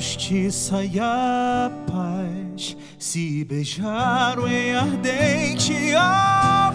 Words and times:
justiça 0.00 0.82
e 0.82 0.98
a 0.98 1.70
paz 1.86 2.74
se 2.98 3.44
beijaram 3.44 4.48
em 4.48 4.74
ardente 4.74 5.94
amor 5.94 6.69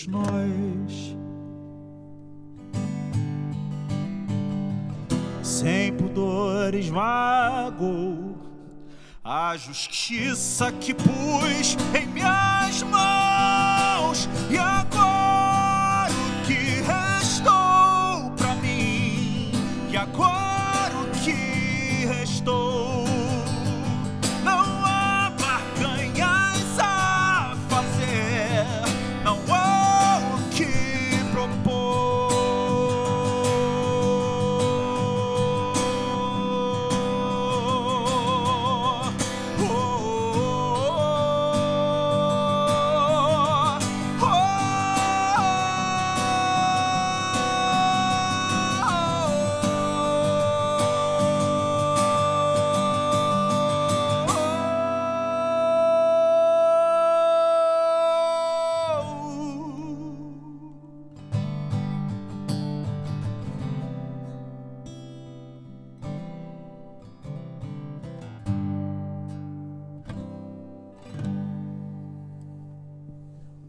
os 0.00 0.06
meus 0.06 0.06
nós. 0.06 1.16
sem 5.42 5.92
pudor 5.92 6.74
esmagou 6.74 8.38
a 9.22 9.56
justiça 9.56 10.72
que 10.72 10.94
pus 10.94 11.76
em 11.98 12.06
minhas 12.06 12.82
mãos 12.84 14.28
e 14.48 14.56
agora 14.56 14.99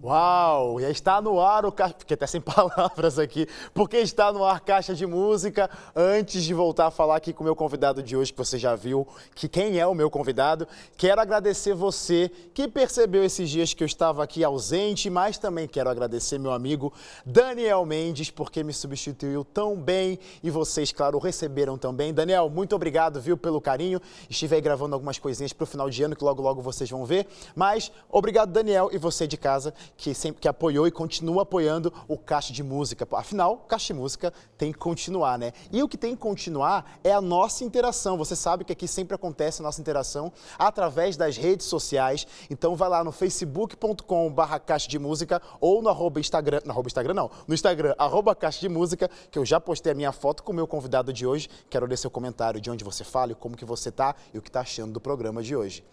Uau! 0.03 0.81
E 0.81 0.85
está 0.85 1.21
no 1.21 1.39
ar 1.39 1.63
o 1.63 1.71
caixa. 1.71 1.93
Fiquei 1.99 2.15
até 2.15 2.25
sem 2.25 2.41
palavras 2.41 3.19
aqui, 3.19 3.47
porque 3.71 3.97
está 3.97 4.33
no 4.33 4.43
ar 4.43 4.59
Caixa 4.59 4.95
de 4.95 5.05
Música. 5.05 5.69
Antes 5.95 6.43
de 6.43 6.55
voltar 6.55 6.87
a 6.87 6.91
falar 6.91 7.17
aqui 7.17 7.31
com 7.31 7.43
o 7.43 7.45
meu 7.45 7.55
convidado 7.55 8.01
de 8.01 8.17
hoje, 8.17 8.31
que 8.31 8.37
você 8.37 8.57
já 8.57 8.75
viu 8.75 9.07
que 9.35 9.47
quem 9.47 9.77
é 9.77 9.85
o 9.85 9.93
meu 9.93 10.09
convidado, 10.09 10.67
quero 10.97 11.21
agradecer 11.21 11.75
você 11.75 12.31
que 12.51 12.67
percebeu 12.67 13.23
esses 13.23 13.47
dias 13.47 13.75
que 13.75 13.83
eu 13.83 13.85
estava 13.85 14.23
aqui 14.23 14.43
ausente, 14.43 15.07
mas 15.07 15.37
também 15.37 15.67
quero 15.67 15.87
agradecer 15.87 16.39
meu 16.39 16.51
amigo 16.51 16.91
Daniel 17.23 17.85
Mendes, 17.85 18.31
porque 18.31 18.63
me 18.63 18.73
substituiu 18.73 19.45
tão 19.45 19.75
bem 19.75 20.17
e 20.41 20.49
vocês, 20.49 20.91
claro, 20.91 21.19
receberam 21.19 21.77
também. 21.77 22.11
Daniel, 22.11 22.49
muito 22.49 22.75
obrigado, 22.75 23.21
viu, 23.21 23.37
pelo 23.37 23.61
carinho. 23.61 24.01
Estive 24.27 24.55
aí 24.55 24.61
gravando 24.61 24.95
algumas 24.95 25.19
coisinhas 25.19 25.53
para 25.53 25.63
o 25.63 25.67
final 25.67 25.91
de 25.91 26.01
ano 26.01 26.15
que 26.15 26.23
logo, 26.23 26.41
logo 26.41 26.59
vocês 26.59 26.89
vão 26.89 27.05
ver. 27.05 27.27
Mas 27.55 27.91
obrigado, 28.09 28.51
Daniel, 28.51 28.89
e 28.91 28.97
você 28.97 29.27
de 29.27 29.37
casa 29.37 29.71
que 29.97 30.13
sempre 30.13 30.41
que 30.41 30.47
apoiou 30.47 30.87
e 30.87 30.91
continua 30.91 31.43
apoiando 31.43 31.93
o 32.07 32.17
Caixa 32.17 32.51
de 32.51 32.63
Música. 32.63 33.07
Afinal, 33.11 33.53
o 33.53 33.57
Caixa 33.57 33.93
de 33.93 33.99
Música 33.99 34.33
tem 34.57 34.71
que 34.71 34.77
continuar, 34.77 35.37
né? 35.37 35.51
E 35.71 35.83
o 35.83 35.87
que 35.87 35.97
tem 35.97 36.15
que 36.15 36.21
continuar 36.21 36.99
é 37.03 37.11
a 37.11 37.21
nossa 37.21 37.63
interação. 37.63 38.17
Você 38.17 38.35
sabe 38.35 38.63
que 38.63 38.73
aqui 38.73 38.87
sempre 38.87 39.15
acontece 39.15 39.61
a 39.61 39.63
nossa 39.63 39.79
interação 39.79 40.31
através 40.57 41.15
das 41.17 41.37
redes 41.37 41.65
sociais. 41.67 42.25
Então 42.49 42.75
vai 42.75 42.89
lá 42.89 43.03
no 43.03 43.11
facebook.com/barra 43.11 44.59
Caixa 44.59 44.89
de 44.89 44.97
Música 44.97 45.41
ou 45.59 45.81
no 45.81 45.89
arroba 45.89 46.19
Instagram, 46.19 46.61
no 46.65 46.71
arroba 46.71 46.87
Instagram 46.87 47.13
não, 47.13 47.29
no 47.47 47.53
Instagram 47.53 47.93
arroba 47.97 48.35
Caixa 48.35 48.59
de 48.59 48.69
Música, 48.69 49.09
que 49.29 49.37
eu 49.37 49.45
já 49.45 49.59
postei 49.59 49.91
a 49.91 49.95
minha 49.95 50.11
foto 50.11 50.43
com 50.43 50.51
o 50.51 50.55
meu 50.55 50.67
convidado 50.67 51.13
de 51.13 51.25
hoje. 51.25 51.49
Quero 51.69 51.85
ler 51.85 51.97
seu 51.97 52.09
comentário 52.09 52.59
de 52.59 52.69
onde 52.69 52.83
você 52.83 53.03
fala 53.03 53.31
e 53.31 53.35
como 53.35 53.55
que 53.55 53.65
você 53.65 53.91
tá 53.91 54.15
e 54.33 54.37
o 54.37 54.41
que 54.41 54.51
tá 54.51 54.61
achando 54.61 54.93
do 54.93 54.99
programa 54.99 55.43
de 55.43 55.55
hoje. 55.55 55.83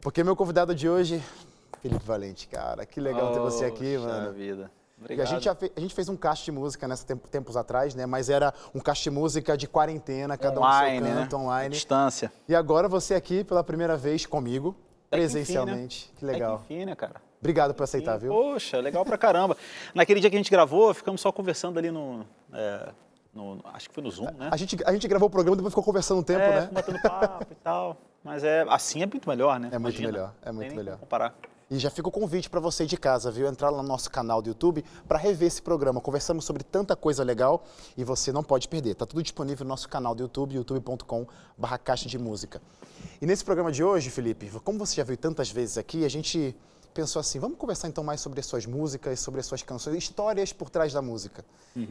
Porque 0.00 0.22
meu 0.22 0.36
convidado 0.36 0.74
de 0.74 0.88
hoje 0.88 1.22
Felipe 1.80 2.04
Valente, 2.04 2.48
cara, 2.48 2.84
que 2.84 3.00
legal 3.00 3.32
ter 3.32 3.38
você 3.40 3.64
aqui, 3.64 3.96
mano. 3.98 4.32
vida. 4.32 4.70
E 4.98 5.00
Obrigado. 5.00 5.26
a 5.26 5.30
gente, 5.30 5.44
já 5.44 5.54
fe- 5.54 5.70
a 5.76 5.80
gente 5.80 5.94
fez 5.94 6.08
um 6.08 6.16
caixa 6.16 6.44
de 6.44 6.50
música 6.50 6.88
nessa 6.88 7.06
tempo- 7.06 7.28
tempos 7.28 7.56
atrás, 7.56 7.94
né? 7.94 8.04
Mas 8.04 8.28
era 8.28 8.52
um 8.74 8.80
caixa 8.80 9.04
de 9.04 9.10
música 9.10 9.56
de 9.56 9.68
quarentena, 9.68 10.36
cada 10.36 10.58
online, 10.58 11.00
um 11.00 11.04
seu 11.06 11.14
né? 11.14 11.20
canto, 11.22 11.36
online. 11.36 11.72
Distância. 11.74 12.32
E 12.48 12.54
agora 12.54 12.88
você 12.88 13.14
aqui 13.14 13.44
pela 13.44 13.62
primeira 13.62 13.96
vez 13.96 14.26
comigo, 14.26 14.74
Até 15.06 15.18
que 15.18 15.24
enfim, 15.24 15.32
presencialmente. 15.34 16.12
Que 16.16 16.24
legal. 16.24 16.62
enfim, 16.64 16.84
né, 16.84 16.96
cara? 16.96 17.22
Obrigado 17.40 17.72
por 17.74 17.84
aceitar, 17.84 18.16
viu? 18.18 18.32
Poxa, 18.32 18.80
legal 18.80 19.04
pra 19.04 19.16
caramba. 19.16 19.56
Naquele 19.94 20.18
dia 20.18 20.28
que 20.28 20.34
a 20.34 20.38
gente 20.40 20.50
gravou, 20.50 20.92
ficamos 20.92 21.20
só 21.20 21.30
conversando 21.30 21.78
ali 21.78 21.92
no. 21.92 22.26
é, 22.52 22.88
no- 23.32 23.60
acho 23.72 23.88
que 23.88 23.94
foi 23.94 24.02
no 24.02 24.10
Zoom, 24.10 24.32
né? 24.32 24.48
A 24.50 24.56
gente, 24.56 24.76
a 24.84 24.92
gente 24.92 25.06
gravou 25.06 25.28
o 25.28 25.30
programa 25.30 25.54
e 25.54 25.58
depois 25.58 25.70
ficou 25.72 25.84
conversando 25.84 26.18
um 26.18 26.24
tempo, 26.24 26.40
é, 26.40 26.62
né? 26.62 26.68
batendo 26.72 27.00
papo 27.00 27.46
e 27.52 27.54
tal. 27.54 27.96
Mas 28.24 28.42
é, 28.42 28.66
assim 28.68 29.00
é 29.00 29.06
muito 29.06 29.28
melhor, 29.28 29.60
né? 29.60 29.68
É 29.70 29.78
muito 29.78 29.94
Imagina. 30.00 30.10
melhor, 30.12 30.34
é 30.42 30.50
muito 30.50 30.74
melhor. 30.74 30.98
Comparar. 30.98 31.32
E 31.70 31.78
já 31.78 31.90
fica 31.90 32.08
o 32.08 32.12
convite 32.12 32.48
para 32.48 32.60
você 32.60 32.86
de 32.86 32.96
casa, 32.96 33.30
viu? 33.30 33.46
Entrar 33.46 33.68
lá 33.70 33.82
no 33.82 33.88
nosso 33.88 34.10
canal 34.10 34.40
do 34.40 34.48
YouTube 34.48 34.84
para 35.06 35.18
rever 35.18 35.48
esse 35.48 35.60
programa. 35.60 36.00
Conversamos 36.00 36.44
sobre 36.44 36.64
tanta 36.64 36.96
coisa 36.96 37.22
legal 37.22 37.62
e 37.96 38.04
você 38.04 38.32
não 38.32 38.42
pode 38.42 38.68
perder. 38.68 38.94
Tá 38.94 39.04
tudo 39.04 39.22
disponível 39.22 39.64
no 39.64 39.68
nosso 39.68 39.88
canal 39.88 40.14
do 40.14 40.22
YouTube, 40.22 40.54
youtube.com/barra 40.54 41.78
Caixa 41.78 42.08
de 42.08 42.18
Música. 42.18 42.62
E 43.20 43.26
nesse 43.26 43.44
programa 43.44 43.70
de 43.70 43.84
hoje, 43.84 44.08
Felipe, 44.08 44.50
como 44.64 44.78
você 44.78 44.96
já 44.96 45.04
viu 45.04 45.16
tantas 45.16 45.50
vezes 45.50 45.76
aqui, 45.76 46.04
a 46.04 46.08
gente 46.08 46.56
pensou 46.94 47.20
assim, 47.20 47.38
vamos 47.38 47.58
conversar 47.58 47.88
então 47.88 48.02
mais 48.02 48.20
sobre 48.20 48.40
as 48.40 48.46
suas 48.46 48.66
músicas, 48.66 49.20
sobre 49.20 49.40
as 49.40 49.46
suas 49.46 49.62
canções, 49.62 49.96
histórias 49.96 50.52
por 50.52 50.70
trás 50.70 50.92
da 50.92 51.02
música. 51.02 51.44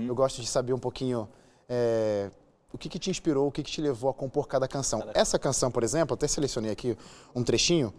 Eu 0.07 0.15
gosto 0.15 0.41
de 0.41 0.47
saber 0.47 0.73
um 0.73 0.80
pouquinho 0.80 1.30
é, 1.69 2.30
o 2.73 2.77
que, 2.77 2.89
que 2.89 3.00
te 3.00 3.09
inspirou, 3.09 3.47
o 3.47 3.51
que, 3.51 3.63
que 3.63 3.71
te 3.71 3.80
levou 3.80 4.09
a 4.09 4.13
compor 4.13 4.47
cada 4.47 4.68
canção. 4.68 5.01
Essa 5.13 5.39
canção, 5.39 5.71
por 5.71 5.83
exemplo, 5.83 6.13
até 6.13 6.27
selecionei 6.27 6.71
aqui 6.71 6.97
um 7.33 7.44
trechinho. 7.44 7.94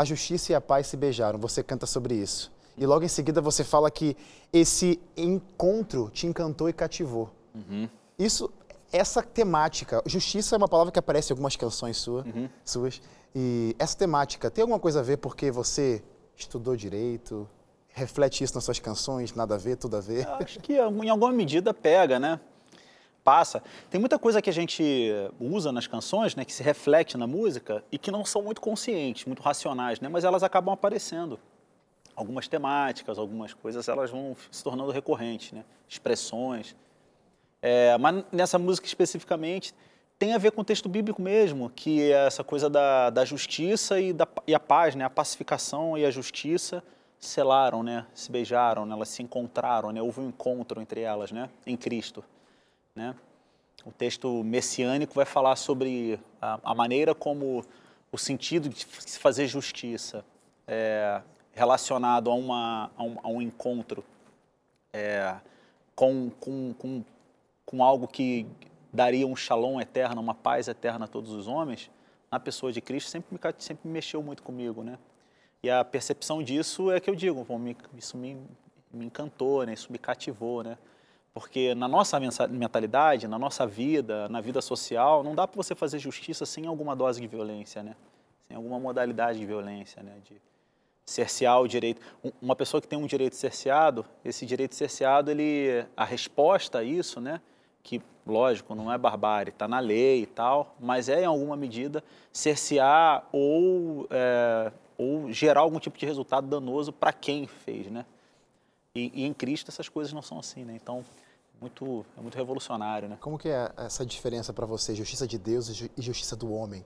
A 0.00 0.04
justiça 0.04 0.52
e 0.52 0.54
a 0.54 0.62
paz 0.62 0.86
se 0.86 0.96
beijaram. 0.96 1.38
Você 1.40 1.62
canta 1.62 1.84
sobre 1.84 2.14
isso. 2.14 2.50
E 2.78 2.86
logo 2.86 3.04
em 3.04 3.08
seguida 3.08 3.38
você 3.42 3.62
fala 3.62 3.90
que 3.90 4.16
esse 4.50 4.98
encontro 5.14 6.08
te 6.08 6.26
encantou 6.26 6.70
e 6.70 6.72
cativou. 6.72 7.30
Isso, 8.18 8.50
essa 8.90 9.22
temática, 9.22 10.02
justiça 10.06 10.56
é 10.56 10.56
uma 10.56 10.68
palavra 10.68 10.90
que 10.90 10.98
aparece 10.98 11.30
em 11.30 11.34
algumas 11.34 11.54
canções 11.54 11.98
sua, 11.98 12.24
suas. 12.64 13.02
E 13.34 13.76
essa 13.78 13.94
temática 13.94 14.50
tem 14.50 14.62
alguma 14.62 14.80
coisa 14.80 15.00
a 15.00 15.02
ver 15.02 15.18
porque 15.18 15.50
você 15.50 16.02
estudou 16.34 16.74
direito? 16.74 17.46
Reflete 17.90 18.42
isso 18.42 18.54
nas 18.54 18.64
suas 18.64 18.78
canções? 18.78 19.34
Nada 19.34 19.56
a 19.56 19.58
ver, 19.58 19.76
tudo 19.76 19.98
a 19.98 20.00
ver? 20.00 20.26
Acho 20.40 20.60
que 20.60 20.78
em 20.78 21.10
alguma 21.10 21.30
medida 21.30 21.74
pega, 21.74 22.18
né? 22.18 22.40
passa. 23.24 23.62
Tem 23.90 24.00
muita 24.00 24.18
coisa 24.18 24.40
que 24.42 24.50
a 24.50 24.52
gente 24.52 24.82
usa 25.38 25.72
nas 25.72 25.86
canções, 25.86 26.34
né, 26.34 26.44
que 26.44 26.52
se 26.52 26.62
reflete 26.62 27.16
na 27.16 27.26
música 27.26 27.84
e 27.90 27.98
que 27.98 28.10
não 28.10 28.24
são 28.24 28.42
muito 28.42 28.60
conscientes, 28.60 29.24
muito 29.24 29.42
racionais, 29.42 30.00
né, 30.00 30.08
mas 30.08 30.24
elas 30.24 30.42
acabam 30.42 30.72
aparecendo. 30.72 31.38
Algumas 32.14 32.48
temáticas, 32.48 33.18
algumas 33.18 33.54
coisas, 33.54 33.88
elas 33.88 34.10
vão 34.10 34.36
se 34.50 34.62
tornando 34.62 34.90
recorrentes, 34.90 35.52
né, 35.52 35.64
expressões. 35.88 36.74
É, 37.62 37.96
mas 37.98 38.24
nessa 38.32 38.58
música 38.58 38.86
especificamente 38.86 39.74
tem 40.18 40.34
a 40.34 40.38
ver 40.38 40.52
com 40.52 40.60
o 40.60 40.64
texto 40.64 40.88
bíblico 40.88 41.22
mesmo, 41.22 41.70
que 41.70 42.12
é 42.12 42.26
essa 42.26 42.44
coisa 42.44 42.68
da, 42.68 43.08
da 43.08 43.24
justiça 43.24 43.98
e, 43.98 44.12
da, 44.12 44.28
e 44.46 44.54
a 44.54 44.60
paz, 44.60 44.94
né, 44.94 45.04
a 45.04 45.10
pacificação 45.10 45.96
e 45.96 46.04
a 46.04 46.10
justiça 46.10 46.82
selaram, 47.18 47.82
né, 47.82 48.06
se 48.14 48.30
beijaram, 48.30 48.84
né, 48.84 48.94
elas 48.94 49.08
se 49.08 49.22
encontraram, 49.22 49.90
né, 49.92 50.02
houve 50.02 50.20
um 50.20 50.28
encontro 50.28 50.80
entre 50.80 51.00
elas, 51.00 51.32
né, 51.32 51.48
em 51.66 51.76
Cristo. 51.76 52.22
Né? 52.94 53.14
O 53.84 53.92
texto 53.92 54.42
messiânico 54.44 55.14
vai 55.14 55.24
falar 55.24 55.56
sobre 55.56 56.20
a, 56.40 56.58
a 56.62 56.74
maneira 56.74 57.14
como 57.14 57.64
o 58.12 58.18
sentido 58.18 58.68
de 58.68 58.84
se 58.84 59.18
fazer 59.18 59.46
justiça 59.46 60.24
é 60.66 61.22
relacionado 61.52 62.30
a, 62.30 62.34
uma, 62.34 62.90
a, 62.96 63.02
um, 63.02 63.16
a 63.22 63.28
um 63.28 63.42
encontro 63.42 64.04
é, 64.92 65.34
com, 65.94 66.30
com, 66.40 66.74
com, 66.74 67.04
com 67.66 67.84
algo 67.84 68.06
que 68.06 68.46
daria 68.92 69.26
um 69.26 69.36
shalom 69.36 69.80
eterno, 69.80 70.20
uma 70.20 70.34
paz 70.34 70.68
eterna 70.68 71.04
a 71.04 71.08
todos 71.08 71.32
os 71.32 71.46
homens, 71.46 71.90
na 72.30 72.38
pessoa 72.38 72.72
de 72.72 72.80
Cristo 72.80 73.10
sempre 73.10 73.34
me, 73.34 73.54
sempre 73.58 73.88
mexeu 73.88 74.22
muito 74.22 74.42
comigo, 74.42 74.82
né? 74.82 74.98
E 75.62 75.68
a 75.68 75.84
percepção 75.84 76.42
disso 76.42 76.90
é 76.90 77.00
que 77.00 77.10
eu 77.10 77.14
digo, 77.14 77.44
bom, 77.44 77.58
me, 77.58 77.76
isso 77.96 78.16
me, 78.16 78.36
me 78.92 79.04
encantou, 79.04 79.66
né? 79.66 79.74
Isso 79.74 79.92
me 79.92 79.98
cativou, 79.98 80.62
né? 80.62 80.78
Porque 81.32 81.74
na 81.74 81.86
nossa 81.86 82.18
mentalidade, 82.48 83.28
na 83.28 83.38
nossa 83.38 83.66
vida, 83.66 84.28
na 84.28 84.40
vida 84.40 84.60
social, 84.60 85.22
não 85.22 85.34
dá 85.34 85.46
para 85.46 85.56
você 85.56 85.74
fazer 85.74 85.98
justiça 85.98 86.44
sem 86.44 86.66
alguma 86.66 86.96
dose 86.96 87.20
de 87.20 87.26
violência, 87.26 87.82
né? 87.82 87.94
Sem 88.48 88.56
alguma 88.56 88.80
modalidade 88.80 89.38
de 89.38 89.46
violência, 89.46 90.02
né? 90.02 90.18
De 90.24 90.40
cercear 91.06 91.60
o 91.60 91.68
direito. 91.68 92.00
Uma 92.42 92.56
pessoa 92.56 92.80
que 92.80 92.88
tem 92.88 92.98
um 92.98 93.06
direito 93.06 93.36
cerceado, 93.36 94.04
esse 94.24 94.44
direito 94.44 94.74
cerceado, 94.74 95.30
ele, 95.30 95.84
a 95.96 96.04
resposta 96.04 96.78
a 96.78 96.84
isso, 96.84 97.20
né? 97.20 97.40
Que, 97.82 98.02
lógico, 98.26 98.74
não 98.74 98.92
é 98.92 98.98
barbárie, 98.98 99.50
está 99.50 99.68
na 99.68 99.78
lei 99.78 100.22
e 100.22 100.26
tal, 100.26 100.74
mas 100.80 101.08
é, 101.08 101.22
em 101.22 101.26
alguma 101.26 101.56
medida, 101.56 102.02
cercear 102.32 103.26
ou, 103.32 104.06
é, 104.10 104.72
ou 104.98 105.32
gerar 105.32 105.60
algum 105.60 105.78
tipo 105.78 105.96
de 105.96 106.06
resultado 106.06 106.46
danoso 106.48 106.92
para 106.92 107.12
quem 107.12 107.46
fez, 107.46 107.86
né? 107.88 108.04
E, 108.94 109.22
e, 109.22 109.24
em 109.24 109.32
Cristo 109.32 109.70
essas 109.70 109.88
coisas 109.88 110.12
não 110.12 110.22
são 110.22 110.38
assim, 110.38 110.64
né? 110.64 110.74
Então, 110.74 111.04
muito, 111.60 112.06
é 112.16 112.20
muito 112.20 112.36
revolucionário, 112.36 113.08
né? 113.08 113.18
Como 113.20 113.38
que 113.38 113.48
é 113.48 113.70
essa 113.76 114.04
diferença 114.04 114.52
para 114.52 114.64
você, 114.64 114.94
justiça 114.94 115.26
de 115.26 115.38
Deus 115.38 115.68
e 115.96 116.02
justiça 116.02 116.34
do 116.34 116.52
homem? 116.52 116.84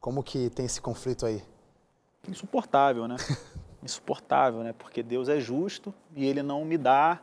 Como 0.00 0.22
que 0.22 0.48
tem 0.50 0.64
esse 0.64 0.80
conflito 0.80 1.26
aí? 1.26 1.42
Insuportável, 2.26 3.06
né? 3.06 3.16
Insuportável, 3.82 4.62
né? 4.62 4.72
Porque 4.72 5.02
Deus 5.02 5.28
é 5.28 5.38
justo 5.38 5.94
e 6.14 6.24
Ele 6.24 6.42
não 6.42 6.64
me 6.64 6.78
dá 6.78 7.20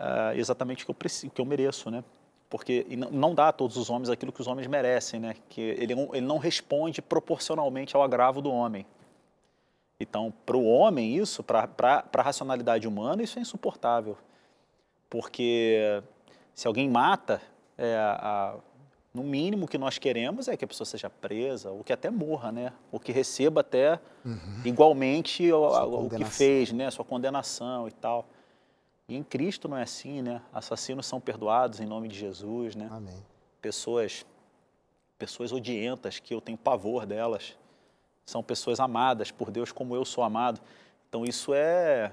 uh, 0.00 0.36
exatamente 0.36 0.82
o 0.82 0.86
que 0.86 0.90
eu 0.90 0.94
preciso, 0.94 1.28
o 1.28 1.30
que 1.30 1.40
eu 1.40 1.44
mereço, 1.44 1.90
né? 1.90 2.02
Porque 2.48 2.86
não 3.10 3.34
dá 3.34 3.48
a 3.48 3.52
todos 3.52 3.76
os 3.76 3.90
homens 3.90 4.08
aquilo 4.08 4.32
que 4.32 4.40
os 4.40 4.46
homens 4.46 4.66
merecem, 4.66 5.18
né? 5.18 5.36
Que 5.48 5.60
ele, 5.60 5.94
ele 6.12 6.26
não 6.26 6.38
responde 6.38 7.02
proporcionalmente 7.02 7.96
ao 7.96 8.02
agravo 8.02 8.40
do 8.40 8.50
homem. 8.50 8.86
Então, 9.98 10.32
para 10.44 10.56
o 10.56 10.64
homem, 10.64 11.16
isso, 11.16 11.42
para 11.42 11.68
a 12.14 12.22
racionalidade 12.22 12.86
humana, 12.86 13.22
isso 13.22 13.38
é 13.38 13.42
insuportável. 13.42 14.16
Porque 15.08 16.02
se 16.56 16.66
alguém 16.66 16.88
mata, 16.88 17.42
é, 17.76 17.94
a, 17.98 18.56
no 19.12 19.22
mínimo 19.22 19.68
que 19.68 19.76
nós 19.76 19.98
queremos 19.98 20.48
é 20.48 20.56
que 20.56 20.64
a 20.64 20.68
pessoa 20.68 20.86
seja 20.86 21.10
presa, 21.10 21.70
ou 21.70 21.84
que 21.84 21.92
até 21.92 22.10
morra, 22.10 22.50
né? 22.50 22.72
Ou 22.90 22.98
que 22.98 23.12
receba 23.12 23.60
até 23.60 24.00
uhum. 24.24 24.62
igualmente 24.64 25.52
o, 25.52 25.66
a, 25.66 25.84
o 25.84 26.08
que 26.08 26.24
fez, 26.24 26.72
né? 26.72 26.90
Sua 26.90 27.04
condenação 27.04 27.86
e 27.86 27.92
tal. 27.92 28.26
E 29.06 29.14
em 29.14 29.22
Cristo 29.22 29.68
não 29.68 29.76
é 29.76 29.82
assim, 29.82 30.22
né? 30.22 30.40
Assassinos 30.50 31.04
são 31.04 31.20
perdoados 31.20 31.78
em 31.78 31.84
nome 31.84 32.08
de 32.08 32.18
Jesus, 32.18 32.74
né? 32.74 32.88
Amém. 32.90 33.22
Pessoas, 33.60 34.24
pessoas 35.18 35.52
odientas 35.52 36.18
que 36.18 36.32
eu 36.32 36.40
tenho 36.40 36.56
pavor 36.56 37.04
delas, 37.04 37.54
são 38.24 38.42
pessoas 38.42 38.80
amadas 38.80 39.30
por 39.30 39.50
Deus 39.50 39.72
como 39.72 39.94
eu 39.94 40.06
sou 40.06 40.24
amado. 40.24 40.58
Então 41.06 41.22
isso 41.22 41.52
é 41.52 42.12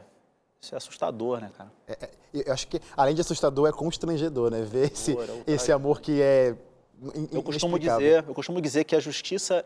isso 0.63 0.73
é 0.73 0.77
assustador, 0.77 1.41
né, 1.41 1.51
cara? 1.57 1.69
É, 1.85 1.91
é 2.05 2.09
eu 2.33 2.53
acho 2.53 2.69
que, 2.69 2.79
além 2.95 3.13
de 3.13 3.19
assustador, 3.19 3.67
é 3.67 3.73
constrangedor, 3.73 4.49
né? 4.49 4.61
Ver 4.61 4.93
esse, 4.93 5.11
amor, 5.11 5.29
é 5.45 5.51
esse 5.51 5.71
amor 5.73 5.99
que 5.99 6.21
é. 6.21 6.55
Eu 7.33 7.43
costumo, 7.43 7.77
dizer, 7.77 8.23
eu 8.25 8.33
costumo 8.33 8.61
dizer 8.61 8.85
que 8.85 8.95
a 8.95 8.99
justiça 9.01 9.65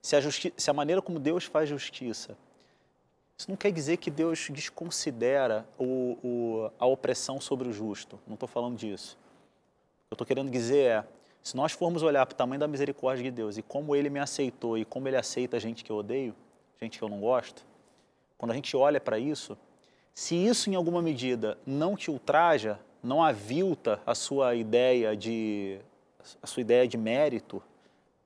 se 0.00 0.16
a, 0.16 0.20
justi 0.22 0.54
se 0.56 0.70
a 0.70 0.72
maneira 0.72 1.02
como 1.02 1.18
Deus 1.18 1.44
faz 1.44 1.68
justiça, 1.68 2.34
isso 3.36 3.50
não 3.50 3.58
quer 3.58 3.70
dizer 3.70 3.98
que 3.98 4.10
Deus 4.10 4.48
desconsidera 4.50 5.68
o, 5.78 6.16
o 6.24 6.70
a 6.78 6.86
opressão 6.86 7.42
sobre 7.42 7.68
o 7.68 7.72
justo. 7.72 8.18
Não 8.26 8.32
estou 8.32 8.48
falando 8.48 8.74
disso. 8.74 9.18
O 10.06 10.08
que 10.08 10.12
eu 10.12 10.14
estou 10.14 10.26
querendo 10.26 10.50
dizer 10.50 10.78
é, 10.78 11.04
se 11.42 11.54
nós 11.58 11.72
formos 11.72 12.02
olhar 12.02 12.24
para 12.24 12.34
o 12.34 12.36
tamanho 12.36 12.58
da 12.58 12.66
misericórdia 12.66 13.22
de 13.22 13.30
Deus 13.30 13.58
e 13.58 13.62
como 13.62 13.94
Ele 13.94 14.08
me 14.08 14.18
aceitou 14.18 14.78
e 14.78 14.84
como 14.86 15.08
Ele 15.08 15.16
aceita 15.18 15.58
a 15.58 15.60
gente 15.60 15.84
que 15.84 15.92
eu 15.92 15.96
odeio, 15.96 16.34
gente 16.80 16.98
que 16.98 17.04
eu 17.04 17.08
não 17.10 17.20
gosto, 17.20 17.66
quando 18.38 18.52
a 18.52 18.54
gente 18.54 18.74
olha 18.74 18.98
para 18.98 19.18
isso, 19.18 19.58
se 20.18 20.34
isso, 20.34 20.68
em 20.68 20.74
alguma 20.74 21.00
medida, 21.00 21.56
não 21.64 21.94
te 21.94 22.10
ultraja, 22.10 22.80
não 23.00 23.22
avilta 23.22 24.02
a 24.04 24.16
sua 24.16 24.56
ideia 24.56 25.16
de, 25.16 25.78
a 26.42 26.46
sua 26.48 26.60
ideia 26.60 26.88
de 26.88 26.98
mérito, 26.98 27.62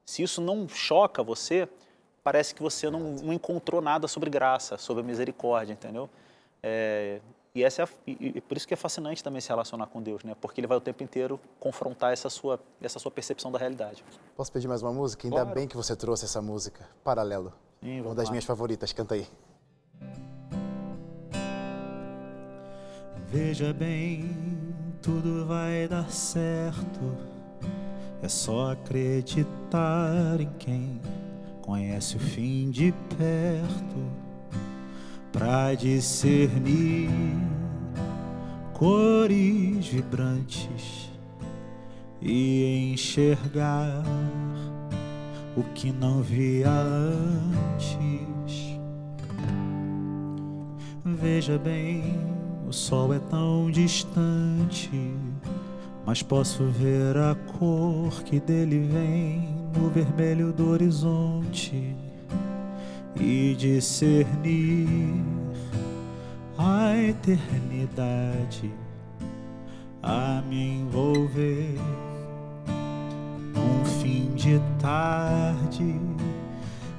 se 0.02 0.22
isso 0.22 0.40
não 0.40 0.66
choca 0.66 1.22
você, 1.22 1.68
parece 2.24 2.54
que 2.54 2.62
você 2.62 2.88
não, 2.88 2.98
não 3.16 3.30
encontrou 3.30 3.82
nada 3.82 4.08
sobre 4.08 4.30
graça, 4.30 4.78
sobre 4.78 5.02
misericórdia, 5.02 5.74
entendeu? 5.74 6.08
É, 6.62 7.20
e, 7.54 7.62
essa 7.62 7.82
é 7.82 7.84
a, 7.84 7.88
e, 8.06 8.38
e 8.38 8.40
por 8.40 8.56
isso 8.56 8.66
que 8.66 8.72
é 8.72 8.76
fascinante 8.76 9.22
também 9.22 9.42
se 9.42 9.50
relacionar 9.50 9.86
com 9.88 10.00
Deus, 10.00 10.24
né? 10.24 10.34
Porque 10.40 10.62
ele 10.62 10.66
vai 10.66 10.78
o 10.78 10.80
tempo 10.80 11.02
inteiro 11.02 11.38
confrontar 11.60 12.10
essa 12.10 12.30
sua, 12.30 12.58
essa 12.80 12.98
sua 12.98 13.10
percepção 13.10 13.52
da 13.52 13.58
realidade. 13.58 14.02
Posso 14.34 14.50
pedir 14.50 14.66
mais 14.66 14.82
uma 14.82 14.94
música? 14.94 15.26
Ainda 15.26 15.42
claro. 15.42 15.54
bem 15.54 15.68
que 15.68 15.76
você 15.76 15.94
trouxe 15.94 16.24
essa 16.24 16.40
música, 16.40 16.88
Paralelo. 17.04 17.52
Sim, 17.82 18.00
uma 18.00 18.14
das 18.14 18.28
lá. 18.28 18.30
minhas 18.30 18.46
favoritas, 18.46 18.94
canta 18.94 19.14
aí. 19.14 19.26
Veja 23.32 23.72
bem, 23.72 24.28
tudo 25.00 25.46
vai 25.46 25.88
dar 25.88 26.10
certo. 26.10 27.16
É 28.22 28.28
só 28.28 28.72
acreditar 28.72 30.38
em 30.38 30.50
quem 30.58 31.00
conhece 31.62 32.16
o 32.16 32.20
fim 32.20 32.70
de 32.70 32.92
perto 33.16 33.96
para 35.32 35.72
discernir 35.72 37.08
cores 38.74 39.86
vibrantes 39.86 41.10
e 42.20 42.92
enxergar 42.92 44.04
o 45.56 45.62
que 45.72 45.90
não 45.90 46.20
via 46.20 46.70
antes. 46.70 48.78
Veja 51.02 51.58
bem 51.58 52.41
o 52.72 52.74
sol 52.74 53.12
é 53.12 53.18
tão 53.18 53.70
distante, 53.70 55.14
mas 56.06 56.22
posso 56.22 56.64
ver 56.70 57.18
a 57.18 57.34
cor 57.58 58.22
que 58.22 58.40
dele 58.40 58.88
vem 58.90 59.54
no 59.76 59.90
vermelho 59.90 60.54
do 60.54 60.70
horizonte 60.70 61.94
e 63.20 63.54
discernir 63.58 64.88
a 66.56 66.96
eternidade 66.96 68.72
a 70.02 70.42
me 70.48 70.78
envolver. 70.78 71.76
Num 73.54 73.84
fim 74.00 74.34
de 74.34 74.58
tarde 74.80 76.00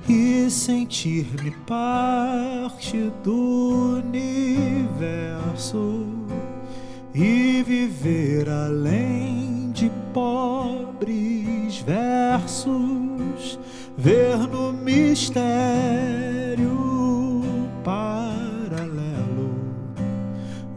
e 0.07 0.49
sentir-me 0.49 1.51
parte 1.65 3.11
do 3.23 4.01
universo 4.03 6.05
e 7.13 7.61
viver 7.63 8.49
além 8.49 9.71
de 9.71 9.91
pobres 10.13 11.77
versos, 11.79 13.59
ver 13.97 14.37
no 14.39 14.73
mistério 14.73 15.43
paralelo 17.83 19.53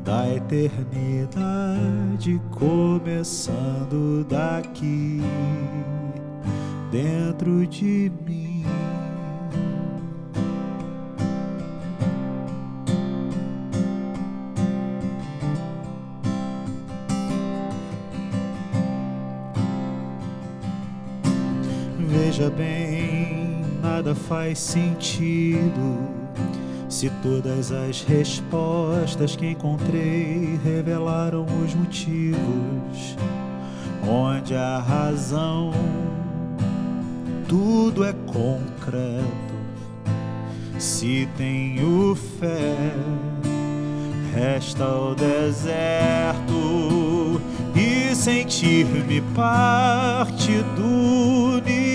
da 0.05 0.29
eternidade 0.35 2.41
começando 2.51 4.25
daqui 4.29 5.21
dentro 6.93 7.67
de 7.67 8.13
mim. 8.25 8.46
Veja 22.37 22.51
bem, 22.51 23.63
nada 23.83 24.15
faz 24.15 24.59
sentido 24.59 26.07
se 26.87 27.09
todas 27.23 27.73
as 27.73 28.03
respostas 28.03 29.35
que 29.35 29.53
encontrei 29.53 30.61
revelaram 30.63 31.47
os 31.47 31.75
motivos 31.75 33.17
onde 34.07 34.55
a 34.55 34.81
razão 34.81 35.73
tudo 37.49 38.05
é 38.05 38.13
concreto. 38.27 39.55
Se 40.79 41.27
tenho 41.39 42.15
fé, 42.39 42.77
resta 44.35 44.87
o 44.87 45.15
deserto 45.15 46.51
e 47.75 48.15
sentir-me 48.15 49.23
parte 49.35 50.53
do 50.77 51.57
universo 51.57 51.86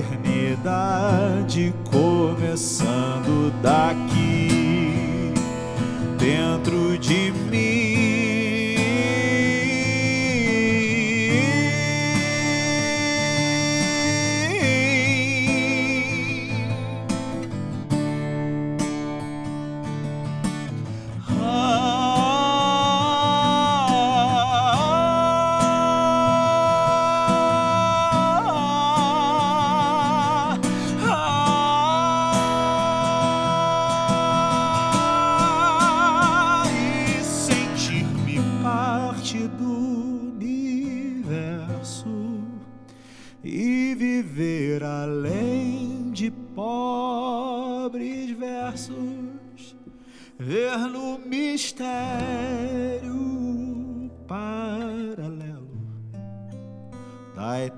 eternidade 0.00 1.74
começando 1.90 3.52
daqui. 3.62 5.34
Dentro 6.18 6.98
de 6.98 7.32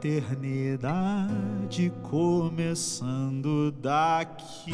eternidade 0.03 1.93
começando 2.03 3.71
daqui. 3.71 4.73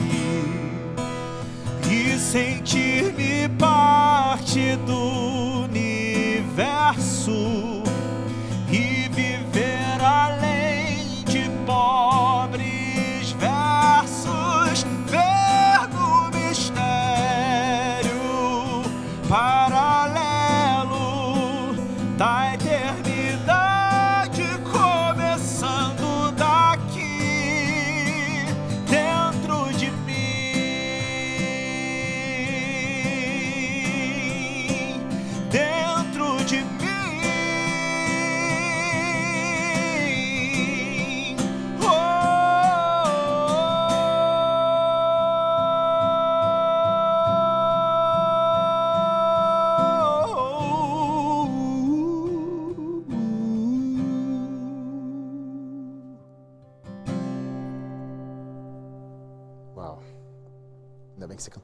E 1.91 2.19
sentir-me 2.19 3.47
parte 3.59 4.77
do 4.87 5.65
universo. 5.65 7.33
E 8.71 9.09
viver 9.11 10.01
além 10.01 11.25
de 11.25 11.51
pobres 11.67 12.68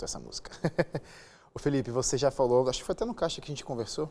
Cantou 0.05 0.07
essa 0.07 0.19
música. 0.19 0.51
Ô 1.55 1.59
Felipe, 1.59 1.91
você 1.91 2.19
já 2.19 2.31
falou, 2.31 2.69
acho 2.69 2.81
que 2.81 2.85
foi 2.85 2.93
até 2.93 3.05
no 3.05 3.15
caixa 3.15 3.41
que 3.41 3.47
a 3.47 3.55
gente 3.55 3.65
conversou, 3.65 4.11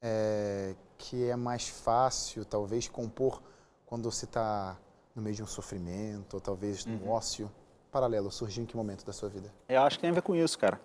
é, 0.00 0.74
que 0.98 1.28
é 1.28 1.36
mais 1.36 1.68
fácil, 1.68 2.44
talvez, 2.44 2.88
compor 2.88 3.40
quando 3.86 4.10
você 4.10 4.24
está 4.24 4.76
no 5.14 5.22
meio 5.22 5.36
de 5.36 5.42
um 5.42 5.46
sofrimento, 5.46 6.34
ou 6.34 6.40
talvez 6.40 6.84
num 6.86 7.10
ócio 7.10 7.50
paralelo. 7.90 8.30
Surgiu 8.30 8.62
em 8.62 8.66
que 8.66 8.76
momento 8.76 9.04
da 9.04 9.12
sua 9.12 9.28
vida? 9.28 9.52
Eu 9.68 9.82
acho 9.82 9.98
que 9.98 10.00
tem 10.00 10.10
a 10.10 10.14
ver 10.14 10.22
com 10.22 10.34
isso, 10.34 10.58
cara. 10.58 10.80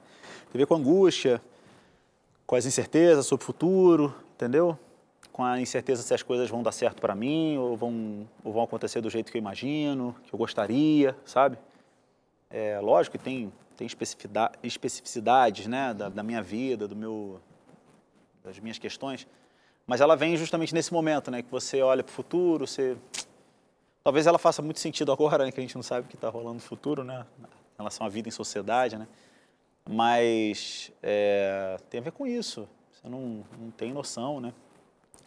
Tem 0.51 0.55
a 0.55 0.57
ver 0.57 0.65
com 0.65 0.75
a 0.75 0.77
angústia, 0.77 1.41
com 2.45 2.55
as 2.55 2.65
incertezas 2.65 3.25
sobre 3.25 3.43
o 3.43 3.45
futuro, 3.45 4.13
entendeu? 4.35 4.77
Com 5.31 5.43
a 5.43 5.59
incerteza 5.59 6.03
se 6.03 6.13
as 6.13 6.21
coisas 6.21 6.49
vão 6.49 6.61
dar 6.61 6.73
certo 6.73 7.01
para 7.01 7.15
mim 7.15 7.57
ou 7.57 7.77
vão, 7.77 8.27
ou 8.43 8.53
vão 8.53 8.63
acontecer 8.63 9.01
do 9.01 9.09
jeito 9.09 9.31
que 9.31 9.37
eu 9.37 9.41
imagino, 9.41 10.15
que 10.25 10.33
eu 10.33 10.37
gostaria, 10.37 11.17
sabe? 11.25 11.57
É, 12.49 12.79
lógico 12.79 13.17
que 13.17 13.23
tem, 13.23 13.51
tem 13.77 13.85
especificida- 13.87 14.51
especificidades 14.63 15.67
né, 15.67 15.93
da, 15.93 16.09
da 16.09 16.23
minha 16.23 16.41
vida, 16.41 16.87
do 16.87 16.95
meu, 16.95 17.39
das 18.43 18.59
minhas 18.59 18.77
questões, 18.77 19.27
mas 19.85 20.01
ela 20.01 20.15
vem 20.15 20.35
justamente 20.35 20.73
nesse 20.73 20.91
momento, 20.91 21.31
né, 21.31 21.41
que 21.41 21.49
você 21.49 21.81
olha 21.81 22.03
para 22.03 22.11
o 22.11 22.13
futuro, 22.13 22.67
você... 22.67 22.97
Talvez 24.03 24.25
ela 24.25 24.37
faça 24.37 24.61
muito 24.61 24.79
sentido 24.79 25.11
agora, 25.11 25.45
né, 25.45 25.51
que 25.51 25.59
a 25.59 25.63
gente 25.63 25.75
não 25.75 25.83
sabe 25.83 26.07
o 26.07 26.09
que 26.09 26.15
está 26.15 26.29
rolando 26.29 26.55
no 26.55 26.61
futuro, 26.61 27.03
né, 27.03 27.25
em 27.39 27.77
relação 27.77 28.05
à 28.05 28.09
vida 28.09 28.27
em 28.27 28.31
sociedade, 28.31 28.97
né, 28.97 29.07
mas 29.87 30.91
é, 31.01 31.77
tem 31.89 31.99
a 31.99 32.03
ver 32.03 32.11
com 32.11 32.25
isso, 32.25 32.67
você 32.91 33.07
não, 33.07 33.45
não 33.59 33.71
tem 33.71 33.93
noção, 33.93 34.41
né, 34.41 34.53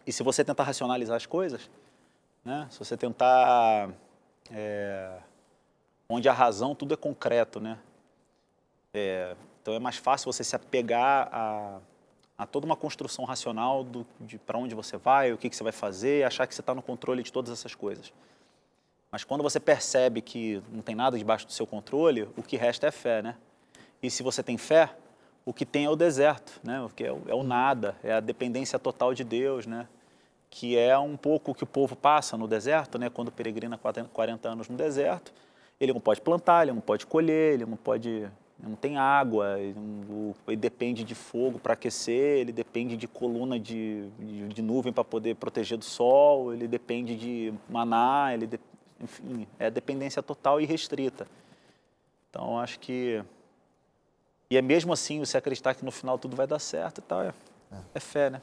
e 0.05 0.11
se 0.11 0.21
você 0.21 0.43
tentar 0.43 0.63
racionalizar 0.63 1.15
as 1.15 1.25
coisas, 1.25 1.69
né, 2.43 2.67
se 2.69 2.77
você 2.77 2.97
tentar... 2.97 3.89
é, 4.51 5.17
onde 6.13 6.27
a 6.27 6.33
razão 6.33 6.75
tudo 6.75 6.93
é 6.93 6.97
concreto, 6.97 7.61
né? 7.61 7.77
É, 8.93 9.35
então 9.61 9.73
é 9.73 9.79
mais 9.79 9.97
fácil 9.97 10.31
você 10.31 10.43
se 10.43 10.55
apegar 10.55 11.29
a, 11.31 11.79
a 12.37 12.45
toda 12.45 12.65
uma 12.65 12.75
construção 12.75 13.23
racional 13.25 13.83
do, 13.83 14.05
de 14.19 14.37
para 14.37 14.57
onde 14.57 14.75
você 14.75 14.97
vai, 14.97 15.31
o 15.31 15.37
que, 15.37 15.49
que 15.49 15.55
você 15.55 15.63
vai 15.63 15.71
fazer, 15.71 16.25
achar 16.25 16.45
que 16.47 16.53
você 16.53 16.61
está 16.61 16.75
no 16.75 16.81
controle 16.81 17.23
de 17.23 17.31
todas 17.31 17.51
essas 17.51 17.73
coisas. 17.73 18.11
Mas 19.11 19.23
quando 19.23 19.41
você 19.43 19.59
percebe 19.59 20.21
que 20.21 20.61
não 20.71 20.81
tem 20.81 20.95
nada 20.95 21.17
debaixo 21.17 21.45
do 21.45 21.51
seu 21.53 21.67
controle, 21.67 22.23
o 22.37 22.41
que 22.43 22.55
resta 22.57 22.87
é 22.87 22.91
fé, 22.91 23.21
né? 23.21 23.35
E 24.01 24.09
se 24.09 24.23
você 24.23 24.41
tem 24.41 24.57
fé, 24.57 24.89
o 25.45 25.53
que 25.53 25.65
tem 25.65 25.85
é 25.85 25.89
o 25.89 25.95
deserto, 25.95 26.59
né? 26.63 26.81
O 26.81 26.89
que 26.89 27.03
é, 27.03 27.11
o- 27.11 27.21
é 27.27 27.33
o 27.35 27.43
nada, 27.43 27.95
é 28.03 28.13
a 28.13 28.19
dependência 28.19 28.79
total 28.79 29.13
de 29.13 29.23
Deus, 29.23 29.65
né? 29.65 29.87
Que 30.49 30.77
é 30.77 30.97
um 30.97 31.17
pouco 31.17 31.51
o 31.51 31.55
que 31.55 31.63
o 31.63 31.67
povo 31.67 31.95
passa 31.95 32.37
no 32.37 32.47
deserto, 32.47 32.97
né? 32.97 33.09
Quando 33.09 33.31
peregrina 33.31 33.77
40 33.77 34.09
40 34.13 34.49
anos 34.49 34.69
no 34.69 34.77
deserto, 34.77 35.33
ele 35.79 35.91
não 35.93 36.01
pode 36.01 36.21
plantar, 36.21 36.63
ele 36.63 36.71
não 36.73 36.81
pode 36.81 37.05
colher, 37.05 37.53
ele 37.55 37.65
não 37.65 37.77
pode, 37.77 38.29
não 38.63 38.75
tem 38.75 38.97
água, 38.97 39.59
ele, 39.59 39.75
depende 40.55 41.03
de 41.03 41.15
fogo 41.15 41.57
para 41.59 41.73
aquecer, 41.73 42.39
ele 42.39 42.51
depende 42.51 42.95
de 42.95 43.07
coluna 43.07 43.59
de, 43.59 44.09
de, 44.19 44.47
de 44.49 44.61
nuvem 44.61 44.93
para 44.93 45.03
poder 45.03 45.35
proteger 45.35 45.77
do 45.77 45.85
sol, 45.85 46.53
ele 46.53 46.67
depende 46.67 47.15
de 47.15 47.53
maná, 47.69 48.33
ele 48.33 48.45
de- 48.47 48.59
enfim, 48.99 49.47
é 49.57 49.69
dependência 49.71 50.21
total 50.21 50.61
e 50.61 50.65
restrita. 50.65 51.27
Então, 52.29 52.59
acho 52.59 52.79
que 52.79 53.23
e 54.49 54.57
é 54.57 54.61
mesmo 54.61 54.91
assim 54.91 55.19
você 55.19 55.37
acreditar 55.37 55.73
que 55.73 55.83
no 55.85 55.91
final 55.91 56.19
tudo 56.19 56.35
vai 56.35 56.45
dar 56.45 56.59
certo 56.59 56.99
e 56.99 57.01
tal, 57.01 57.21
é, 57.21 57.33
é 57.95 57.99
fé, 57.99 58.29
né? 58.29 58.41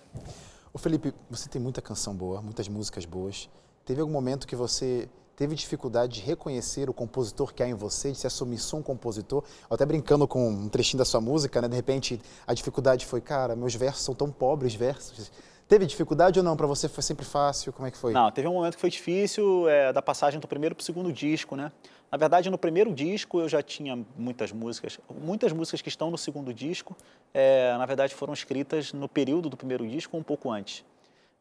Ô 0.73 0.79
Felipe, 0.79 1.15
você 1.31 1.49
tem 1.49 1.61
muita 1.61 1.81
canção 1.83 2.15
boa, 2.15 2.41
muitas 2.41 2.67
músicas 2.69 3.05
boas. 3.05 3.49
Teve 3.85 4.01
algum 4.01 4.13
momento 4.13 4.47
que 4.47 4.57
você 4.57 5.09
teve 5.39 5.55
dificuldade 5.55 6.15
de 6.15 6.21
reconhecer 6.21 6.91
o 6.91 6.93
compositor 6.93 7.55
que 7.55 7.63
há 7.63 7.69
em 7.69 7.73
você, 7.73 8.11
de 8.11 8.19
se 8.19 8.27
assumir 8.27 8.59
um 8.75 8.83
compositor? 8.83 9.45
Até 9.71 9.87
brincando 9.87 10.27
com 10.27 10.51
um 10.51 10.69
trechinho 10.69 10.99
da 10.99 11.05
sua 11.05 11.21
música, 11.21 11.63
né? 11.63 11.69
De 11.69 11.77
repente 11.77 12.21
a 12.45 12.53
dificuldade 12.53 13.07
foi, 13.07 13.21
cara, 13.21 13.55
meus 13.55 13.73
versos 13.77 14.03
são 14.03 14.17
tão 14.17 14.33
pobres 14.33 14.75
versos. 14.75 15.31
Teve 15.69 15.87
dificuldade 15.87 16.41
ou 16.41 16.45
não? 16.45 16.57
Para 16.57 16.67
você 16.67 16.89
foi 16.89 17.05
sempre 17.05 17.25
fácil? 17.25 17.73
Como 17.73 17.87
é 17.87 17.91
que 17.93 17.97
foi? 17.97 18.13
Não, 18.13 18.33
teve 18.33 18.49
um 18.49 18.55
momento 18.55 18.75
que 18.75 18.81
foi 18.81 18.91
difícil, 18.91 19.69
é, 19.69 19.93
da 19.93 20.03
passagem 20.03 20.41
do 20.41 20.49
primeiro 20.49 20.75
para 20.75 20.83
o 20.83 20.85
segundo 20.85 21.13
disco, 21.13 21.55
né? 21.55 21.71
Na 22.11 22.19
verdade, 22.19 22.51
no 22.51 22.59
primeiro 22.59 22.93
disco 22.93 23.39
eu 23.39 23.49
já 23.49 23.63
tinha 23.63 23.97
muitas 24.17 24.51
músicas. 24.51 24.99
Muitas 25.23 25.53
músicas 25.53 25.81
que 25.81 25.89
estão 25.89 26.11
no 26.11 26.19
segundo 26.19 26.53
disco, 26.53 26.97
é, 27.33 27.77
na 27.79 27.87
verdade, 27.87 28.13
foram 28.13 28.33
escritas 28.33 28.93
no 28.93 29.09
período 29.09 29.49
do 29.49 29.57
primeiro 29.57 29.87
disco, 29.87 30.17
um 30.17 30.23
pouco 30.23 30.51
antes. 30.51 30.85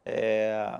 É, 0.06 0.78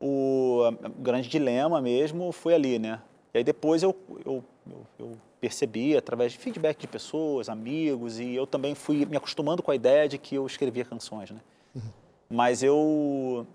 o 0.00 0.62
grande 0.98 1.28
dilema 1.28 1.80
mesmo 1.80 2.30
foi 2.32 2.54
ali, 2.54 2.78
né? 2.78 3.00
E 3.32 3.38
aí 3.38 3.44
depois 3.44 3.82
eu, 3.82 3.96
eu, 4.24 4.44
eu, 4.66 4.86
eu 4.98 5.12
percebi 5.40 5.96
através 5.96 6.32
de 6.32 6.38
feedback 6.38 6.78
de 6.78 6.86
pessoas, 6.86 7.48
amigos, 7.48 8.18
e 8.18 8.34
eu 8.34 8.46
também 8.46 8.74
fui 8.74 9.04
me 9.04 9.16
acostumando 9.16 9.62
com 9.62 9.70
a 9.70 9.74
ideia 9.74 10.08
de 10.08 10.16
que 10.18 10.34
eu 10.34 10.46
escrevia 10.46 10.84
canções, 10.84 11.30
né? 11.30 11.40
Uhum. 11.74 11.82
Mas 12.30 12.62
eu 12.62 13.46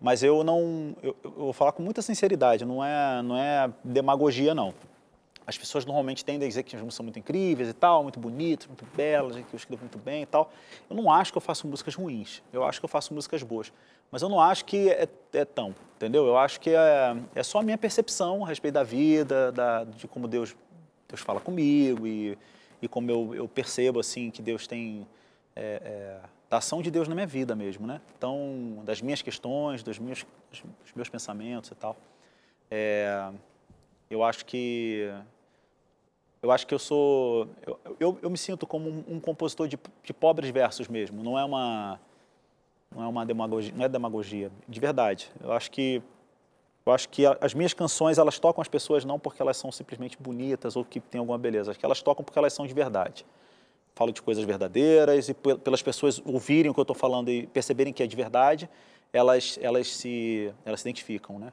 mas 0.00 0.22
eu 0.22 0.44
não 0.44 0.94
eu, 1.02 1.16
eu, 1.24 1.30
vou 1.30 1.52
falar 1.52 1.72
com 1.72 1.82
muita 1.82 2.02
sinceridade, 2.02 2.64
não 2.64 2.84
é 2.84 3.22
não 3.22 3.36
é 3.36 3.72
demagogia 3.82 4.54
não. 4.54 4.72
As 5.48 5.56
pessoas 5.56 5.86
normalmente 5.86 6.22
tendem 6.22 6.44
a 6.44 6.48
dizer 6.48 6.62
que 6.62 6.76
as 6.76 6.82
músicas 6.82 6.96
são 6.96 7.04
muito 7.04 7.18
incríveis 7.18 7.70
e 7.70 7.72
tal, 7.72 8.02
muito 8.02 8.20
bonitas, 8.20 8.66
muito 8.66 8.84
belas, 8.94 9.34
que 9.34 9.54
eu 9.54 9.56
escrevo 9.56 9.80
muito 9.80 9.96
bem 9.96 10.24
e 10.24 10.26
tal. 10.26 10.52
Eu 10.90 10.94
não 10.94 11.10
acho 11.10 11.32
que 11.32 11.38
eu 11.38 11.40
faço 11.40 11.66
músicas 11.66 11.94
ruins. 11.94 12.42
Eu 12.52 12.64
acho 12.64 12.78
que 12.78 12.84
eu 12.84 12.88
faço 12.88 13.14
músicas 13.14 13.42
boas. 13.42 13.72
Mas 14.10 14.20
eu 14.20 14.28
não 14.28 14.38
acho 14.38 14.66
que 14.66 14.90
é, 14.90 15.08
é 15.32 15.44
tão, 15.46 15.74
entendeu? 15.96 16.26
Eu 16.26 16.36
acho 16.36 16.60
que 16.60 16.68
é, 16.68 17.16
é 17.34 17.42
só 17.42 17.60
a 17.60 17.62
minha 17.62 17.78
percepção 17.78 18.44
a 18.44 18.48
respeito 18.48 18.74
da 18.74 18.82
vida, 18.82 19.50
da, 19.50 19.84
de 19.84 20.06
como 20.06 20.28
Deus, 20.28 20.54
Deus 21.08 21.22
fala 21.22 21.40
comigo 21.40 22.06
e, 22.06 22.36
e 22.82 22.86
como 22.86 23.10
eu, 23.10 23.34
eu 23.34 23.48
percebo, 23.48 24.00
assim, 24.00 24.30
que 24.30 24.42
Deus 24.42 24.66
tem... 24.66 25.06
É, 25.56 25.80
é, 25.82 26.28
da 26.50 26.58
ação 26.58 26.82
de 26.82 26.90
Deus 26.90 27.08
na 27.08 27.14
minha 27.14 27.26
vida 27.26 27.56
mesmo, 27.56 27.86
né? 27.86 28.02
Então, 28.16 28.82
das 28.84 29.00
minhas 29.00 29.22
questões, 29.22 29.82
dos 29.82 29.98
meus, 29.98 30.26
dos 30.50 30.92
meus 30.94 31.08
pensamentos 31.08 31.70
e 31.70 31.74
tal. 31.74 31.96
É, 32.70 33.30
eu 34.10 34.22
acho 34.22 34.44
que 34.46 35.10
eu 36.42 36.50
acho 36.50 36.66
que 36.66 36.74
eu 36.74 36.78
sou. 36.78 37.48
Eu, 37.66 37.78
eu, 37.98 38.18
eu 38.22 38.30
me 38.30 38.38
sinto 38.38 38.66
como 38.66 38.88
um, 38.88 39.04
um 39.16 39.20
compositor 39.20 39.66
de, 39.66 39.78
de, 40.02 40.12
pobres 40.12 40.50
versos 40.50 40.88
mesmo. 40.88 41.22
Não 41.22 41.38
é 41.38 41.44
uma. 41.44 42.00
Não 42.94 43.04
é 43.04 43.06
uma 43.06 43.26
demagogia, 43.26 43.72
não 43.76 43.84
é 43.84 43.88
demagogia, 43.88 44.50
de 44.66 44.80
verdade. 44.80 45.30
Eu 45.42 45.52
acho 45.52 45.70
que 45.70 46.02
eu 46.86 46.92
acho 46.92 47.06
que 47.10 47.24
as 47.26 47.52
minhas 47.52 47.74
canções 47.74 48.16
elas 48.16 48.38
tocam 48.38 48.62
as 48.62 48.68
pessoas 48.68 49.04
não 49.04 49.18
porque 49.18 49.42
elas 49.42 49.58
são 49.58 49.70
simplesmente 49.70 50.16
bonitas 50.18 50.74
ou 50.74 50.82
que 50.82 50.98
têm 50.98 51.18
alguma 51.18 51.36
beleza, 51.36 51.70
acho 51.70 51.78
que 51.78 51.84
elas 51.84 52.00
tocam 52.00 52.24
porque 52.24 52.38
elas 52.38 52.54
são 52.54 52.66
de 52.66 52.72
verdade. 52.72 53.26
Falo 53.94 54.10
de 54.10 54.22
coisas 54.22 54.42
verdadeiras 54.42 55.28
e 55.28 55.34
pelas 55.34 55.82
pessoas 55.82 56.22
ouvirem 56.24 56.70
o 56.70 56.74
que 56.74 56.80
eu 56.80 56.82
estou 56.82 56.96
falando 56.96 57.30
e 57.30 57.46
perceberem 57.48 57.92
que 57.92 58.02
é 58.02 58.06
de 58.06 58.16
verdade, 58.16 58.70
elas 59.12 59.58
elas 59.60 59.94
se 59.94 60.50
elas 60.64 60.80
se 60.80 60.88
identificam, 60.88 61.38
né? 61.38 61.52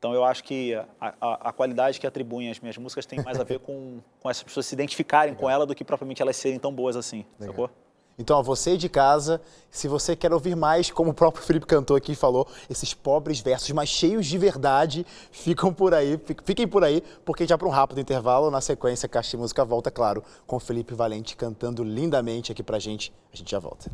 Então 0.00 0.14
eu 0.14 0.24
acho 0.24 0.42
que 0.42 0.74
a, 0.74 1.14
a, 1.20 1.48
a, 1.50 1.52
qualidade 1.52 2.00
que 2.00 2.06
atribuem 2.06 2.50
as 2.50 2.58
minhas 2.58 2.78
músicas 2.78 3.04
tem 3.04 3.22
mais 3.22 3.38
a 3.38 3.44
ver 3.44 3.58
com, 3.58 4.00
com 4.18 4.30
essas 4.30 4.42
pessoas 4.42 4.64
se 4.64 4.74
identificarem 4.74 5.34
Legal. 5.34 5.40
com 5.42 5.50
ela 5.50 5.66
do 5.66 5.74
que 5.74 5.84
propriamente 5.84 6.22
elas 6.22 6.36
serem 6.36 6.58
tão 6.58 6.72
boas 6.72 6.96
assim, 6.96 7.26
Legal. 7.38 7.54
sacou? 7.54 7.70
Então, 8.18 8.38
a 8.38 8.42
você 8.42 8.78
de 8.78 8.88
casa, 8.88 9.42
se 9.70 9.88
você 9.88 10.16
quer 10.16 10.32
ouvir 10.32 10.56
mais, 10.56 10.90
como 10.90 11.10
o 11.10 11.14
próprio 11.14 11.44
Felipe 11.44 11.66
cantou 11.66 11.96
aqui 11.96 12.12
e 12.12 12.14
falou, 12.14 12.48
esses 12.70 12.94
pobres 12.94 13.40
versos, 13.40 13.70
mas 13.72 13.90
cheios 13.90 14.24
de 14.24 14.38
verdade, 14.38 15.06
ficam 15.30 15.72
por 15.72 15.92
aí, 15.92 16.18
fiquem 16.44 16.66
por 16.66 16.82
aí, 16.82 17.02
porque 17.22 17.46
já 17.46 17.58
para 17.58 17.68
um 17.68 17.70
rápido 17.70 18.00
intervalo, 18.00 18.50
na 18.50 18.62
sequência, 18.62 19.06
Caixa 19.06 19.32
de 19.32 19.36
Música 19.36 19.62
volta, 19.66 19.90
claro, 19.90 20.24
com 20.46 20.56
o 20.56 20.60
Felipe 20.60 20.94
Valente 20.94 21.36
cantando 21.36 21.84
lindamente 21.84 22.50
aqui 22.50 22.62
pra 22.62 22.78
gente. 22.78 23.12
A 23.30 23.36
gente 23.36 23.50
já 23.50 23.58
volta. 23.58 23.90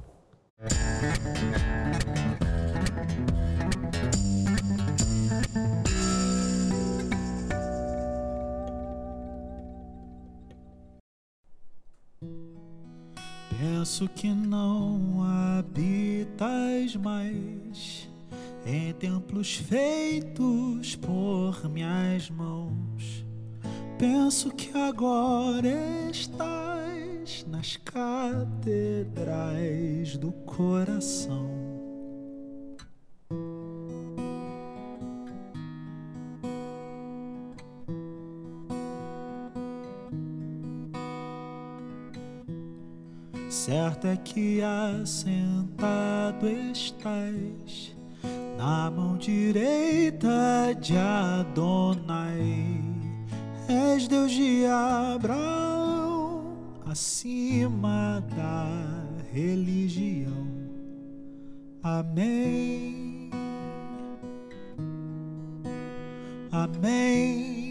Música 0.61 1.76
Penso 13.87 14.09
que 14.09 14.35
não 14.35 15.23
habitas 15.23 16.97
mais 16.97 18.09
em 18.67 18.93
templos 18.95 19.55
feitos 19.59 20.97
por 20.97 21.69
minhas 21.69 22.29
mãos. 22.29 23.25
Penso 23.97 24.51
que 24.51 24.77
agora 24.77 26.11
estás 26.11 27.47
nas 27.49 27.77
catedrais 27.77 28.57
do 30.17 30.33
coração. 30.33 31.66
Certo 43.97 44.09
é 44.09 44.17
que 44.17 44.61
assentado 44.63 46.47
estás 46.47 47.97
na 48.59 48.91
mão 48.91 49.17
direita 49.17 50.77
de 50.79 50.99
Adonai. 50.99 52.79
És 53.67 54.07
Deus 54.07 54.31
de 54.33 54.67
Abraão, 54.67 56.59
acima 56.85 58.23
da 58.37 58.69
religião. 59.33 60.47
Amém. 61.83 63.31
Amém. 66.53 67.66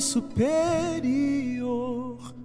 Superior, 0.00 1.68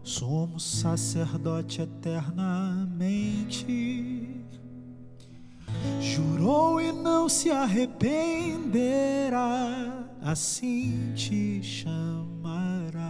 somos 0.03 0.63
sacerdote 0.63 1.81
eternamente. 1.81 4.43
Jurou 5.99 6.79
e 6.81 6.91
não 6.91 7.27
se 7.27 7.49
arrependerá, 7.51 10.07
assim 10.21 11.11
te 11.13 11.61
chamarás. 11.63 13.03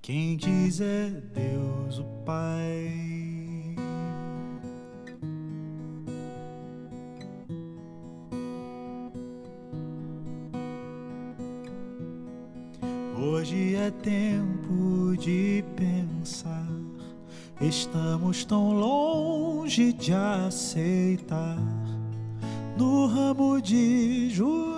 Quem 0.00 0.36
diz 0.36 0.80
é 0.80 1.10
Deus 1.10 1.98
o 1.98 2.04
Pai. 2.24 3.13
Hoje 13.44 13.74
é 13.74 13.90
tempo 13.90 15.14
de 15.18 15.62
pensar. 15.76 16.66
Estamos 17.60 18.42
tão 18.42 18.72
longe 18.72 19.92
de 19.92 20.14
aceitar. 20.14 21.58
No 22.78 23.06
ramo 23.06 23.60
de 23.60 24.30
Judá, 24.30 24.73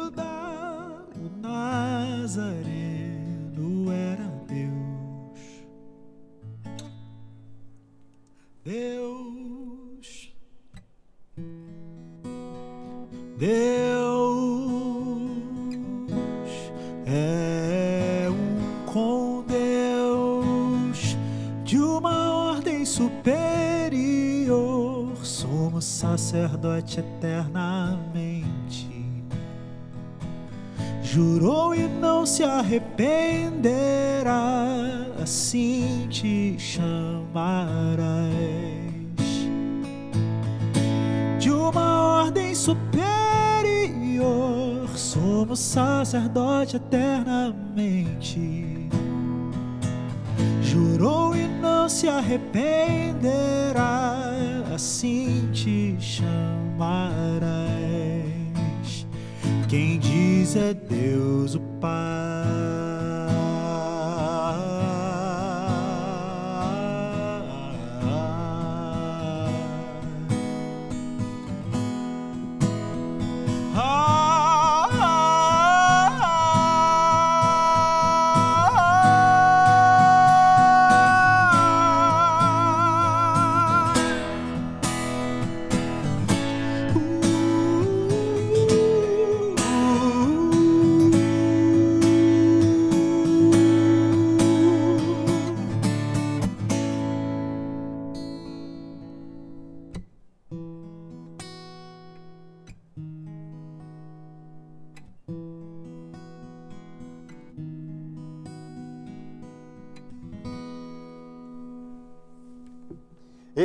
sacerdote 46.66 46.96
eternamente. 46.96 47.05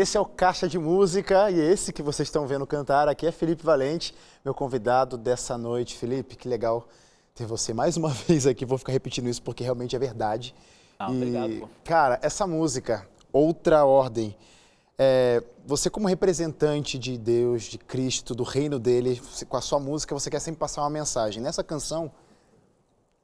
Esse 0.01 0.17
é 0.17 0.19
o 0.19 0.25
Caixa 0.25 0.67
de 0.67 0.79
Música 0.79 1.51
e 1.51 1.59
esse 1.59 1.93
que 1.93 2.01
vocês 2.01 2.27
estão 2.27 2.47
vendo 2.47 2.65
cantar 2.65 3.07
aqui 3.07 3.27
é 3.27 3.31
Felipe 3.31 3.63
Valente, 3.63 4.15
meu 4.43 4.51
convidado 4.51 5.15
dessa 5.15 5.59
noite. 5.59 5.95
Felipe, 5.95 6.35
que 6.35 6.49
legal 6.49 6.87
ter 7.35 7.45
você 7.45 7.71
mais 7.71 7.97
uma 7.97 8.09
vez 8.27 8.47
aqui. 8.47 8.65
Vou 8.65 8.79
ficar 8.79 8.93
repetindo 8.93 9.29
isso 9.29 9.43
porque 9.43 9.63
realmente 9.63 9.95
é 9.95 9.99
verdade. 9.99 10.55
Ah, 10.97 11.11
e, 11.11 11.15
obrigado. 11.15 11.59
Pô. 11.59 11.69
Cara, 11.83 12.17
essa 12.23 12.47
música, 12.47 13.07
Outra 13.31 13.85
Ordem, 13.85 14.35
é, 14.97 15.43
você 15.67 15.87
como 15.87 16.07
representante 16.07 16.97
de 16.97 17.15
Deus, 17.15 17.65
de 17.65 17.77
Cristo, 17.77 18.33
do 18.33 18.41
reino 18.41 18.79
dele, 18.79 19.21
com 19.47 19.55
a 19.55 19.61
sua 19.61 19.79
música, 19.79 20.15
você 20.15 20.31
quer 20.31 20.39
sempre 20.39 20.57
passar 20.57 20.81
uma 20.81 20.89
mensagem. 20.89 21.43
Nessa 21.43 21.63
canção, 21.63 22.11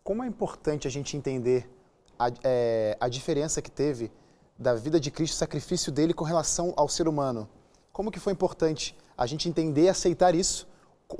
como 0.03 0.23
é 0.23 0.27
importante 0.27 0.87
a 0.87 0.91
gente 0.91 1.17
entender 1.17 1.67
a, 2.19 2.27
é, 2.43 2.95
a 2.99 3.09
diferença 3.09 3.63
que 3.63 3.71
teve 3.71 4.11
da 4.57 4.73
vida 4.73 4.99
de 4.99 5.11
Cristo, 5.11 5.33
o 5.33 5.37
sacrifício 5.37 5.91
dele 5.91 6.13
com 6.13 6.23
relação 6.23 6.73
ao 6.75 6.87
ser 6.87 7.07
humano. 7.07 7.47
Como 7.91 8.11
que 8.11 8.19
foi 8.19 8.33
importante 8.33 8.95
a 9.17 9.25
gente 9.25 9.47
entender 9.47 9.83
e 9.83 9.89
aceitar 9.89 10.33
isso 10.33 10.67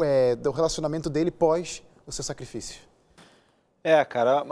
é, 0.02 0.36
do 0.36 0.52
relacionamento 0.52 1.10
dele 1.10 1.32
pós 1.32 1.84
o 2.06 2.12
seu 2.12 2.24
sacrifício? 2.24 2.82
É, 3.84 4.04
cara, 4.04 4.44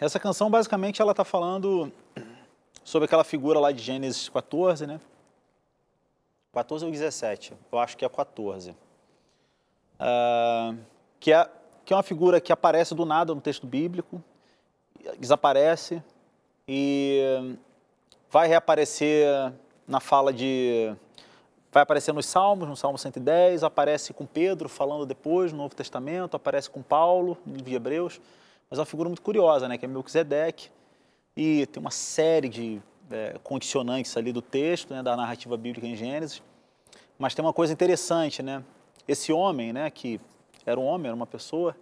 essa 0.00 0.20
canção 0.20 0.50
basicamente 0.50 1.00
ela 1.00 1.12
está 1.12 1.24
falando 1.24 1.90
sobre 2.84 3.06
aquela 3.06 3.24
figura 3.24 3.58
lá 3.58 3.72
de 3.72 3.82
Gênesis 3.82 4.28
14, 4.28 4.86
né? 4.86 5.00
14 6.52 6.84
ou 6.84 6.90
17, 6.90 7.54
eu 7.72 7.78
acho 7.78 7.96
que 7.96 8.04
é 8.04 8.08
14. 8.08 8.70
Uh, 8.70 8.74
que, 11.18 11.32
é, 11.32 11.48
que 11.84 11.94
é 11.94 11.96
uma 11.96 12.02
figura 12.02 12.40
que 12.40 12.52
aparece 12.52 12.94
do 12.94 13.06
nada 13.06 13.34
no 13.34 13.40
texto 13.40 13.66
bíblico, 13.66 14.22
desaparece 15.18 16.02
e 16.68 17.56
vai 18.32 18.48
reaparecer 18.48 19.52
na 19.86 20.00
fala 20.00 20.32
de. 20.32 20.96
Vai 21.70 21.82
aparecer 21.82 22.12
nos 22.12 22.26
Salmos, 22.26 22.68
no 22.68 22.76
Salmo 22.76 22.98
110, 22.98 23.62
aparece 23.62 24.12
com 24.12 24.26
Pedro 24.26 24.68
falando 24.68 25.06
depois 25.06 25.52
no 25.52 25.58
Novo 25.58 25.74
Testamento, 25.74 26.34
aparece 26.34 26.68
com 26.68 26.82
Paulo, 26.82 27.36
no 27.46 27.52
livro 27.52 27.70
de 27.70 27.76
Hebreus. 27.76 28.20
Mas 28.68 28.78
é 28.78 28.80
uma 28.80 28.86
figura 28.86 29.08
muito 29.08 29.22
curiosa, 29.22 29.68
né? 29.68 29.76
Que 29.76 29.84
é 29.84 29.88
Melquisedeque. 29.88 30.70
E 31.36 31.66
tem 31.66 31.80
uma 31.80 31.90
série 31.90 32.48
de 32.48 32.82
é, 33.10 33.38
condicionantes 33.42 34.16
ali 34.16 34.32
do 34.32 34.42
texto, 34.42 34.94
né? 34.94 35.02
Da 35.02 35.14
narrativa 35.14 35.56
bíblica 35.56 35.86
em 35.86 35.94
Gênesis. 35.94 36.42
Mas 37.18 37.34
tem 37.34 37.44
uma 37.44 37.52
coisa 37.52 37.72
interessante, 37.72 38.42
né? 38.42 38.62
Esse 39.06 39.32
homem, 39.32 39.72
né? 39.72 39.90
Que 39.90 40.18
era 40.64 40.78
um 40.80 40.84
homem, 40.84 41.08
era 41.08 41.16
uma 41.16 41.26
pessoa, 41.26 41.76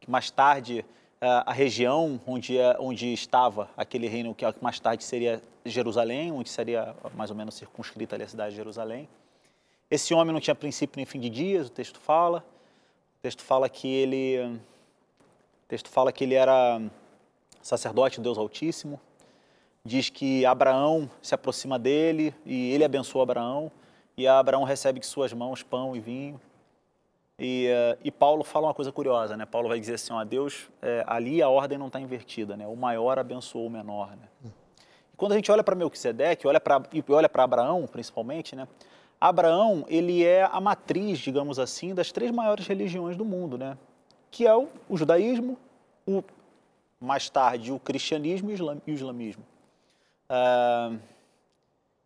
que 0.00 0.10
mais 0.10 0.30
tarde 0.30 0.84
a 1.26 1.52
região 1.52 2.20
onde, 2.26 2.58
é, 2.58 2.76
onde 2.78 3.12
estava 3.12 3.68
aquele 3.76 4.06
reino 4.08 4.34
que 4.34 4.44
mais 4.60 4.78
tarde 4.78 5.04
seria 5.04 5.42
Jerusalém, 5.64 6.30
onde 6.32 6.50
seria 6.50 6.94
mais 7.14 7.30
ou 7.30 7.36
menos 7.36 7.54
circunscrita 7.54 8.14
ali 8.16 8.24
a 8.24 8.28
cidade 8.28 8.50
de 8.50 8.56
Jerusalém. 8.56 9.08
Esse 9.90 10.12
homem 10.12 10.32
não 10.32 10.40
tinha 10.40 10.54
princípio 10.54 10.96
nem 10.96 11.06
fim 11.06 11.20
de 11.20 11.30
dias, 11.30 11.68
o 11.68 11.70
texto 11.70 11.98
fala. 11.98 12.44
O 13.18 13.22
texto 13.22 13.42
fala 13.42 13.68
que 13.68 13.88
ele, 13.88 14.58
texto 15.68 15.88
fala 15.88 16.12
que 16.12 16.24
ele 16.24 16.34
era 16.34 16.80
sacerdote 17.62 18.16
de 18.16 18.22
Deus 18.22 18.36
Altíssimo. 18.36 19.00
Diz 19.84 20.10
que 20.10 20.44
Abraão 20.44 21.10
se 21.22 21.34
aproxima 21.34 21.78
dele 21.78 22.34
e 22.44 22.70
ele 22.72 22.84
abençoa 22.84 23.22
Abraão. 23.22 23.70
E 24.16 24.26
Abraão 24.26 24.64
recebe 24.64 25.00
de 25.00 25.06
suas 25.06 25.32
mãos 25.32 25.62
pão 25.62 25.96
e 25.96 26.00
vinho. 26.00 26.40
E, 27.38 27.68
uh, 27.68 27.98
e, 28.04 28.10
Paulo 28.12 28.44
fala 28.44 28.68
uma 28.68 28.74
coisa 28.74 28.92
curiosa, 28.92 29.36
né? 29.36 29.44
Paulo 29.44 29.68
vai 29.68 29.80
dizer 29.80 29.94
assim, 29.94 30.12
ó, 30.12 30.22
Deus, 30.22 30.68
é, 30.80 31.02
ali 31.06 31.42
a 31.42 31.48
ordem 31.48 31.76
não 31.76 31.88
está 31.88 32.00
invertida, 32.00 32.56
né? 32.56 32.66
O 32.66 32.76
maior 32.76 33.18
abençoou 33.18 33.66
o 33.66 33.70
menor, 33.70 34.16
né? 34.16 34.28
E 35.12 35.16
quando 35.16 35.32
a 35.32 35.34
gente 35.34 35.50
olha 35.50 35.64
para 35.64 35.74
Melquisedeque, 35.74 36.46
olha 36.46 36.60
para 36.60 36.82
e 36.92 37.02
olha 37.08 37.28
para 37.28 37.42
Abraão, 37.42 37.88
principalmente, 37.88 38.54
né? 38.54 38.68
Abraão, 39.20 39.84
ele 39.88 40.24
é 40.24 40.44
a 40.44 40.60
matriz, 40.60 41.18
digamos 41.18 41.58
assim, 41.58 41.92
das 41.92 42.12
três 42.12 42.30
maiores 42.30 42.66
religiões 42.68 43.16
do 43.16 43.24
mundo, 43.24 43.58
né? 43.58 43.76
Que 44.30 44.46
é 44.46 44.54
o, 44.54 44.68
o 44.88 44.96
judaísmo, 44.96 45.58
o 46.06 46.22
mais 47.00 47.28
tarde 47.28 47.72
o 47.72 47.78
cristianismo 47.78 48.50
e 48.50 48.52
o, 48.52 48.54
islam, 48.54 48.82
o 48.86 48.90
islamismo. 48.90 49.44
Uh, 50.30 50.98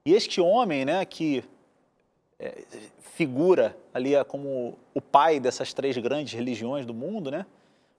e 0.04 0.14
este 0.14 0.40
homem, 0.40 0.84
né, 0.84 1.04
que 1.04 1.44
é, 2.38 2.62
figura 3.00 3.76
ali 3.92 4.12
como 4.26 4.78
o 4.94 5.00
pai 5.00 5.40
dessas 5.40 5.72
três 5.72 5.96
grandes 5.98 6.32
religiões 6.32 6.86
do 6.86 6.94
mundo, 6.94 7.30
né? 7.30 7.44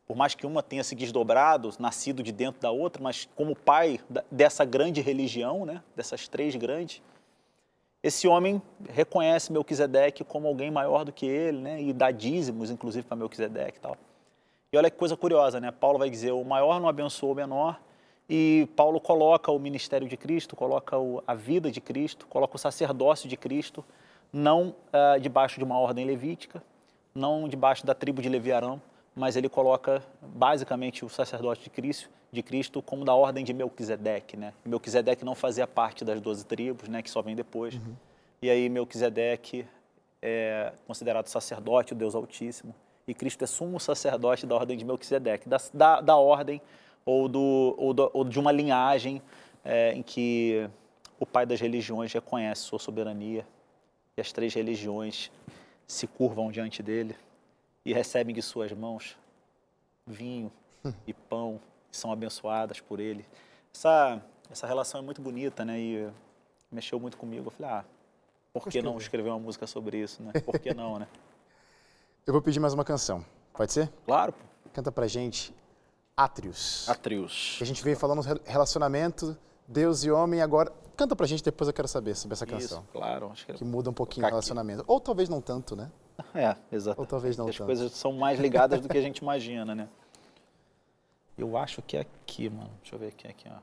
Por 0.07 0.15
mais 0.15 0.33
que 0.33 0.45
uma 0.47 0.63
tenha 0.63 0.83
se 0.83 0.95
desdobrado, 0.95 1.71
nascido 1.77 2.23
de 2.23 2.31
dentro 2.31 2.59
da 2.61 2.71
outra, 2.71 3.03
mas 3.03 3.29
como 3.35 3.55
pai 3.55 3.99
dessa 4.31 4.65
grande 4.65 5.01
religião, 5.01 5.65
né? 5.65 5.83
Dessas 5.95 6.27
três 6.27 6.55
grandes, 6.55 7.01
esse 8.01 8.27
homem 8.27 8.61
reconhece 8.89 9.51
Melquisedeque 9.51 10.23
como 10.23 10.47
alguém 10.47 10.71
maior 10.71 11.03
do 11.03 11.11
que 11.11 11.25
ele, 11.25 11.59
né? 11.59 11.81
E 11.81 11.93
dá 11.93 12.09
dízimos, 12.09 12.71
inclusive, 12.71 13.05
para 13.05 13.17
Melquisedeque 13.17 13.77
e 13.77 13.81
tal. 13.81 13.97
E 14.71 14.77
olha 14.77 14.89
que 14.89 14.97
coisa 14.97 15.17
curiosa, 15.17 15.59
né? 15.59 15.69
Paulo 15.69 15.99
vai 15.99 16.09
dizer: 16.09 16.31
o 16.31 16.43
maior 16.43 16.79
não 16.79 16.87
abençoa 16.87 17.33
o 17.33 17.35
menor. 17.35 17.79
E 18.31 18.69
Paulo 18.75 19.01
coloca 19.01 19.51
o 19.51 19.57
ministério 19.57 20.07
de 20.07 20.15
Cristo, 20.15 20.55
coloca 20.55 20.95
a 21.25 21.33
vida 21.33 21.71
de 21.71 21.81
Cristo, 21.81 22.27
coloca 22.27 22.55
o 22.55 22.59
sacerdócio 22.59 23.27
de 23.27 23.35
Cristo 23.35 23.83
não 24.31 24.75
uh, 24.93 25.19
debaixo 25.19 25.57
de 25.57 25.63
uma 25.63 25.77
ordem 25.77 26.05
levítica, 26.05 26.61
não 27.13 27.47
debaixo 27.47 27.85
da 27.85 27.93
tribo 27.93 28.21
de 28.21 28.29
Leviarão, 28.29 28.81
mas 29.15 29.35
ele 29.35 29.49
coloca 29.49 30.01
basicamente 30.21 31.03
o 31.03 31.09
sacerdote 31.09 31.63
de 31.63 31.69
Cristo, 31.69 32.09
de 32.31 32.43
Cristo 32.43 32.81
como 32.81 33.03
da 33.03 33.13
ordem 33.13 33.43
de 33.43 33.53
Melquisedeque, 33.53 34.37
né? 34.37 34.53
Melquisedeque 34.63 35.25
não 35.25 35.35
fazia 35.35 35.65
parte 35.65 36.05
das 36.05 36.21
doze 36.21 36.45
tribos, 36.45 36.87
né? 36.87 37.01
Que 37.01 37.09
só 37.09 37.21
vem 37.21 37.35
depois. 37.35 37.73
Uhum. 37.75 37.95
E 38.41 38.49
aí 38.49 38.69
Melquisedeque 38.69 39.65
é 40.21 40.71
considerado 40.85 41.27
sacerdote, 41.27 41.93
o 41.93 41.95
Deus 41.95 42.13
Altíssimo, 42.13 42.73
e 43.07 43.13
Cristo 43.13 43.43
é 43.43 43.47
sumo 43.47 43.79
sacerdote 43.79 44.45
da 44.45 44.55
ordem 44.55 44.77
de 44.77 44.85
Melquisedeque, 44.85 45.49
da, 45.49 45.57
da, 45.73 46.01
da 46.01 46.15
ordem 46.15 46.61
ou, 47.05 47.27
do, 47.27 47.75
ou, 47.77 47.93
do, 47.93 48.11
ou, 48.13 48.23
de 48.23 48.39
uma 48.39 48.51
linhagem 48.51 49.21
é, 49.65 49.93
em 49.93 50.03
que 50.03 50.69
o 51.19 51.25
pai 51.25 51.45
das 51.45 51.59
religiões 51.59 52.13
reconhece 52.13 52.61
sua 52.61 52.79
soberania 52.79 53.45
e 54.19 54.21
as 54.21 54.31
três 54.33 54.53
religiões 54.53 55.31
se 55.87 56.05
curvam 56.05 56.51
diante 56.51 56.83
dele 56.83 57.15
e 57.85 57.93
recebem 57.93 58.35
de 58.35 58.41
suas 58.41 58.71
mãos 58.73 59.17
vinho 60.05 60.51
e 61.07 61.13
pão 61.13 61.59
e 61.91 61.95
são 61.95 62.11
abençoadas 62.11 62.81
por 62.81 62.99
ele. 62.99 63.25
Essa, 63.73 64.21
essa 64.51 64.67
relação 64.67 64.99
é 64.99 65.03
muito 65.03 65.21
bonita, 65.21 65.63
né? 65.63 65.79
E 65.79 66.09
mexeu 66.69 66.99
muito 66.99 67.17
comigo. 67.17 67.47
Eu 67.47 67.51
falei, 67.51 67.71
ah, 67.71 67.85
por 68.51 68.67
que 68.67 68.81
não 68.81 68.97
escrever 68.97 69.29
uma 69.29 69.39
música 69.39 69.65
sobre 69.65 69.97
isso, 69.97 70.21
né? 70.21 70.33
Por 70.41 70.59
que 70.59 70.73
não, 70.73 70.99
né? 70.99 71.07
Eu 72.27 72.33
vou 72.33 72.41
pedir 72.41 72.59
mais 72.59 72.73
uma 72.73 72.85
canção. 72.85 73.25
Pode 73.53 73.73
ser? 73.73 73.91
Claro. 74.05 74.35
Canta 74.73 74.91
pra 74.91 75.07
gente 75.07 75.55
Atrios. 76.15 76.87
Atrios. 76.89 77.57
A 77.61 77.65
gente 77.65 77.81
veio 77.81 77.95
falando 77.95 78.21
relacionamento, 78.45 79.37
Deus 79.65 80.03
e 80.03 80.11
homem, 80.11 80.41
agora 80.41 80.71
Canta 80.99 81.15
pra 81.15 81.25
gente, 81.25 81.41
depois 81.41 81.65
eu 81.65 81.73
quero 81.73 81.87
saber 81.87 82.13
sobre 82.13 82.33
essa 82.33 82.45
canção. 82.45 82.81
Isso, 82.81 82.89
claro. 82.91 83.29
Acho 83.31 83.45
que, 83.45 83.53
que 83.53 83.63
muda 83.63 83.89
um 83.89 83.93
pouquinho 83.93 84.25
o 84.25 84.29
relacionamento. 84.29 84.81
Aqui. 84.81 84.91
Ou 84.91 84.99
talvez 84.99 85.29
não 85.29 85.39
tanto, 85.39 85.73
né? 85.73 85.89
É, 86.35 86.57
exato. 86.69 86.99
Ou 86.99 87.07
talvez 87.07 87.37
não 87.37 87.47
As 87.47 87.55
tanto. 87.55 87.63
As 87.63 87.77
coisas 87.77 87.93
são 87.93 88.11
mais 88.11 88.37
ligadas 88.37 88.81
do 88.81 88.89
que 88.89 88.97
a 88.97 89.01
gente 89.01 89.19
imagina, 89.19 89.73
né? 89.73 89.87
Eu 91.37 91.55
acho 91.55 91.81
que 91.81 91.95
é 91.95 92.01
aqui, 92.01 92.49
mano. 92.49 92.69
Deixa 92.81 92.95
eu 92.95 92.99
ver 92.99 93.07
aqui, 93.07 93.27
aqui, 93.29 93.47
ó. 93.49 93.59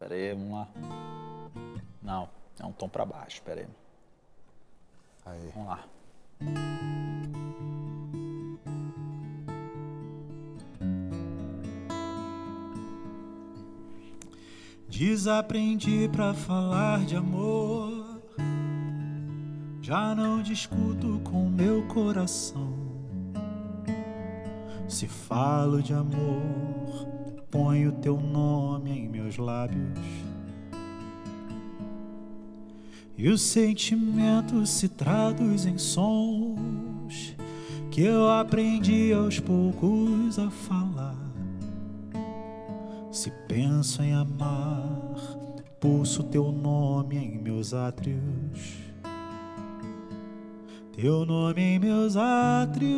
Pera 0.00 0.16
aí, 0.16 0.34
vamos 0.34 0.52
lá. 0.54 0.68
Não, 2.02 2.28
é 2.58 2.66
um 2.66 2.72
tom 2.72 2.88
pra 2.88 3.06
baixo, 3.06 3.40
pera 3.42 3.60
aí. 3.60 3.68
Aí. 5.24 5.52
Vamos 5.54 5.68
lá. 5.68 6.97
Desaprendi 14.88 16.08
para 16.10 16.32
falar 16.34 17.04
de 17.04 17.14
amor. 17.14 18.22
Já 19.82 20.14
não 20.14 20.42
discuto 20.42 21.20
com 21.22 21.48
meu 21.48 21.86
coração. 21.86 22.76
Se 24.88 25.06
falo 25.06 25.82
de 25.82 25.92
amor, 25.92 27.06
ponho 27.50 27.92
teu 27.92 28.18
nome 28.18 28.90
em 28.90 29.08
meus 29.08 29.36
lábios. 29.36 29.98
E 33.16 33.28
o 33.28 33.36
sentimento 33.36 34.64
se 34.64 34.88
traduz 34.88 35.66
em 35.66 35.76
sons 35.76 37.36
que 37.90 38.02
eu 38.02 38.30
aprendi 38.30 39.12
aos 39.12 39.40
poucos 39.40 40.38
a 40.38 40.50
falar. 40.50 40.97
Se 43.18 43.32
penso 43.48 44.00
em 44.00 44.14
amar, 44.14 45.16
pulso 45.80 46.22
teu 46.22 46.52
nome 46.52 47.16
em 47.16 47.36
meus 47.36 47.74
átrios. 47.74 48.78
Teu 50.92 51.26
nome 51.26 51.60
em 51.60 51.78
meus 51.80 52.16
átrios. 52.16 52.96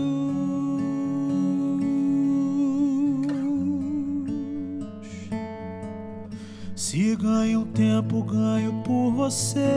Se 6.77 7.17
ganho 7.17 7.65
tempo, 7.73 8.23
ganho 8.23 8.75
por 8.85 9.13
você. 9.13 9.71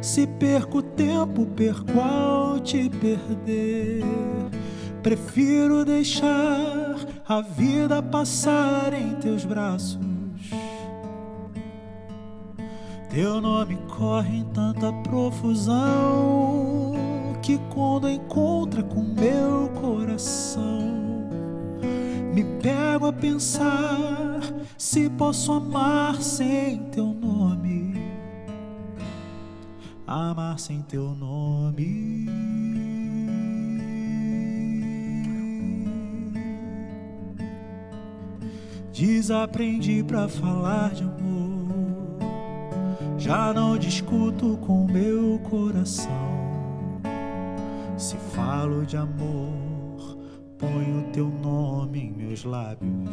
Se 0.00 0.26
perco 0.26 0.80
tempo, 0.80 1.44
perco 1.54 2.00
ao 2.00 2.58
te 2.60 2.88
perder. 2.88 4.02
Prefiro 5.02 5.84
deixar 5.84 6.81
a 7.32 7.40
vida 7.40 8.02
passar 8.02 8.92
em 8.92 9.14
teus 9.14 9.44
braços. 9.44 9.98
Teu 13.08 13.40
nome 13.40 13.76
corre 13.96 14.38
em 14.38 14.44
tanta 14.44 14.92
profusão 15.02 16.92
que 17.42 17.58
quando 17.72 18.08
encontra 18.08 18.82
com 18.82 19.02
meu 19.02 19.70
coração 19.80 20.82
me 22.34 22.44
pego 22.62 23.06
a 23.06 23.12
pensar 23.12 24.40
se 24.76 25.08
posso 25.10 25.52
amar 25.52 26.20
sem 26.22 26.84
teu 26.90 27.06
nome. 27.06 27.94
Amar 30.06 30.58
sem 30.58 30.82
teu 30.82 31.14
nome. 31.14 32.31
Desaprendi 38.92 40.02
pra 40.04 40.28
falar 40.28 40.90
de 40.90 41.02
amor. 41.02 42.18
Já 43.18 43.52
não 43.52 43.78
discuto 43.78 44.58
com 44.58 44.84
meu 44.84 45.38
coração. 45.48 46.10
Se 47.96 48.16
falo 48.34 48.84
de 48.84 48.96
amor 48.96 49.72
ponho 50.62 51.02
teu 51.12 51.28
nome 51.28 51.98
em 51.98 52.12
meus 52.12 52.44
lábios. 52.44 53.10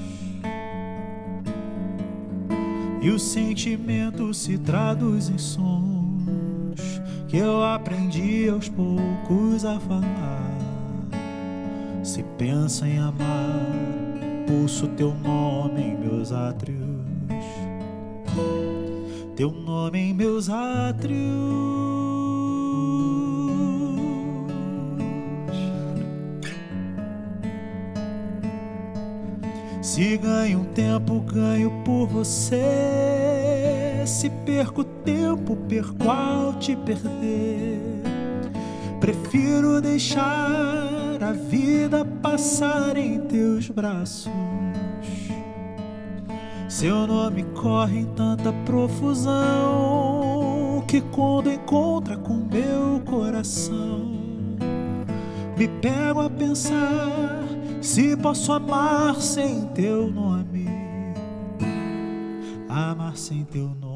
E 3.02 3.10
o 3.10 3.18
sentimento 3.18 4.34
se 4.34 4.58
traduz 4.58 5.30
em 5.30 5.38
sons 5.38 7.02
que 7.28 7.38
eu 7.38 7.64
aprendi 7.64 8.48
aos 8.50 8.70
poucos 8.70 9.66
a 9.66 9.80
falar. 9.80 10.58
Se 12.04 12.24
pensa 12.38 12.88
em 12.88 13.00
amar, 13.00 13.99
pulso 14.50 14.88
teu 14.88 15.14
nome 15.14 15.80
em 15.80 15.96
meus 15.96 16.32
átrios. 16.32 16.80
Teu 19.36 19.52
nome 19.52 20.00
em 20.00 20.12
meus 20.12 20.50
átrios. 20.50 21.20
Se 29.84 30.18
ganho 30.18 30.66
tempo, 30.74 31.20
ganho 31.22 31.70
por 31.86 32.08
você. 32.08 32.64
Se 34.08 34.32
perco 34.48 34.84
tempo, 34.84 35.56
perco 35.68 36.10
ao 36.10 36.54
te 36.54 36.76
perder. 36.76 38.02
Prefiro 39.00 39.80
deixar 39.80 40.79
a 41.30 41.34
vida 41.34 42.04
passar 42.24 42.98
em 42.98 43.20
teus 43.22 43.70
braços. 43.70 44.32
Seu 46.68 47.06
nome 47.06 47.44
corre 47.54 48.00
em 48.00 48.06
tanta 48.16 48.52
profusão 48.66 49.38
que 50.88 51.02
quando 51.02 51.52
encontra 51.52 52.18
com 52.18 52.34
meu 52.34 53.00
coração, 53.06 54.08
me 55.56 55.68
pego 55.82 56.22
a 56.22 56.30
pensar 56.30 57.44
se 57.80 58.18
posso 58.18 58.52
amar 58.52 59.16
sem 59.22 59.68
teu 59.76 60.10
nome, 60.10 60.66
amar 62.68 63.16
sem 63.16 63.44
teu 63.46 63.68
nome. 63.68 63.89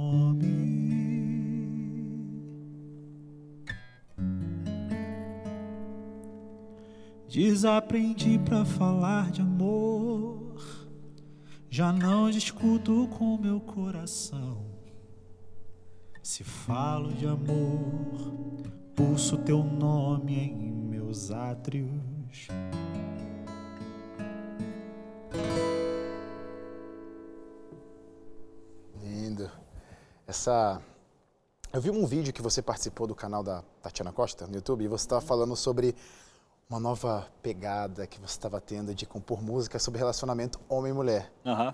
Desaprendi 7.34 8.38
para 8.38 8.64
falar 8.64 9.32
de 9.32 9.42
amor, 9.42 10.56
já 11.68 11.92
não 11.92 12.30
discuto 12.30 13.08
com 13.18 13.40
meu 13.40 13.60
coração. 13.60 14.68
Se 16.22 16.44
falo 16.44 17.12
de 17.12 17.26
amor, 17.26 18.68
pulso 18.96 19.36
teu 19.40 19.64
nome 19.64 20.38
em 20.42 20.72
meus 20.72 21.32
átrios. 21.32 21.90
Lindo. 29.02 29.50
Essa. 30.28 30.80
Eu 31.74 31.82
vi 31.82 31.90
um 31.90 32.06
vídeo 32.06 32.32
que 32.32 32.44
você 32.44 32.62
participou 32.62 33.08
do 33.08 33.16
canal 33.16 33.42
da 33.42 33.64
Tatiana 33.82 34.12
Costa 34.12 34.46
no 34.46 34.54
YouTube 34.54 34.84
e 34.84 34.88
você 34.88 35.06
estava 35.06 35.22
falando 35.22 35.56
sobre 35.56 35.96
uma 36.74 36.80
nova 36.80 37.28
pegada 37.44 38.08
que 38.08 38.20
você 38.20 38.34
estava 38.34 38.60
tendo 38.60 38.96
de 38.96 39.06
compor 39.06 39.44
música 39.44 39.78
sobre 39.78 40.00
relacionamento 40.00 40.60
homem-mulher. 40.68 41.32
Aham. 41.46 41.72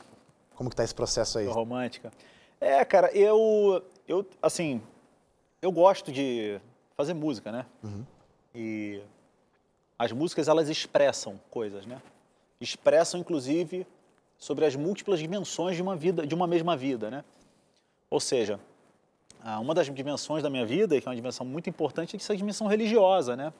Como 0.56 0.70
que 0.70 0.76
tá 0.76 0.84
esse 0.84 0.94
processo 0.94 1.40
aí? 1.40 1.48
Romântica. 1.48 2.12
É, 2.60 2.84
cara, 2.84 3.10
eu, 3.14 3.82
eu, 4.06 4.28
assim, 4.42 4.82
eu 5.62 5.72
gosto 5.72 6.12
de 6.12 6.60
fazer 6.98 7.14
música, 7.14 7.50
né? 7.50 7.66
E 8.54 9.02
as 9.98 10.12
músicas, 10.12 10.50
elas 10.50 10.68
expressam 10.68 11.40
coisas, 11.50 11.86
né? 11.86 12.02
Expressam, 12.60 13.22
inclusive, 13.22 13.88
sobre 14.38 14.66
as 14.66 14.76
múltiplas 14.76 15.18
dimensões 15.18 15.78
de 15.78 15.82
uma 15.82 15.96
vida, 15.96 16.28
de 16.28 16.36
uma 16.36 16.46
mesma 16.46 16.76
vida, 16.76 17.10
né? 17.10 17.24
Ou 18.10 18.20
seja, 18.20 18.60
ah, 19.42 19.62
uma 19.62 19.74
das 19.74 19.86
dimensões 19.86 20.44
da 20.44 20.50
minha 20.50 20.66
vida, 20.66 21.00
que 21.00 21.08
é 21.08 21.10
uma 21.10 21.16
dimensão 21.16 21.46
muito 21.46 21.70
importante, 21.70 22.18
é 22.18 22.18
essa 22.18 22.36
dimensão 22.36 22.68
religiosa, 22.68 23.38
né? 23.38 23.54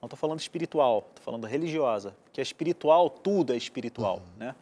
Não 0.00 0.06
estou 0.06 0.16
falando 0.16 0.40
espiritual, 0.40 1.06
estou 1.10 1.24
falando 1.24 1.46
religiosa. 1.46 2.14
Porque 2.24 2.40
é 2.40 2.42
espiritual, 2.42 3.10
tudo 3.10 3.52
é 3.52 3.56
espiritual, 3.56 4.22
né? 4.38 4.54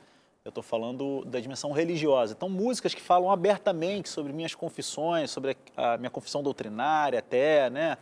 Eu 0.44 0.48
estou 0.48 0.62
falando 0.62 1.24
da 1.26 1.38
dimensão 1.38 1.72
religiosa. 1.72 2.32
Então, 2.32 2.48
músicas 2.48 2.94
que 2.94 3.02
falam 3.02 3.30
abertamente 3.30 4.08
sobre 4.08 4.32
minhas 4.32 4.54
confissões, 4.54 5.30
sobre 5.30 5.56
a, 5.76 5.94
a 5.94 5.98
minha 5.98 6.10
confissão 6.10 6.42
doutrinária 6.42 7.18
até, 7.18 7.68
né? 7.70 7.98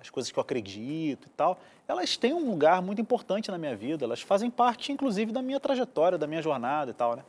As 0.00 0.10
coisas 0.10 0.32
que 0.32 0.38
eu 0.38 0.40
acredito 0.40 1.28
e 1.28 1.30
tal, 1.30 1.60
elas 1.86 2.16
têm 2.16 2.34
um 2.34 2.50
lugar 2.50 2.82
muito 2.82 3.00
importante 3.00 3.52
na 3.52 3.56
minha 3.56 3.76
vida. 3.76 4.04
Elas 4.04 4.20
fazem 4.20 4.50
parte, 4.50 4.90
inclusive, 4.90 5.30
da 5.30 5.40
minha 5.40 5.60
trajetória, 5.60 6.18
da 6.18 6.26
minha 6.26 6.42
jornada 6.42 6.90
e 6.90 6.94
tal, 6.94 7.14
né? 7.14 7.24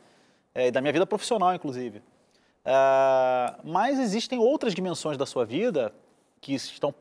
É, 0.52 0.66
e 0.66 0.70
da 0.70 0.80
minha 0.80 0.92
vida 0.92 1.06
profissional, 1.06 1.54
inclusive. 1.54 2.02
Ah, 2.64 3.60
mas 3.62 3.98
existem 4.00 4.40
outras 4.40 4.74
dimensões 4.74 5.16
da 5.16 5.24
sua 5.24 5.44
vida 5.44 5.94
que 6.40 6.52
estão 6.52 6.92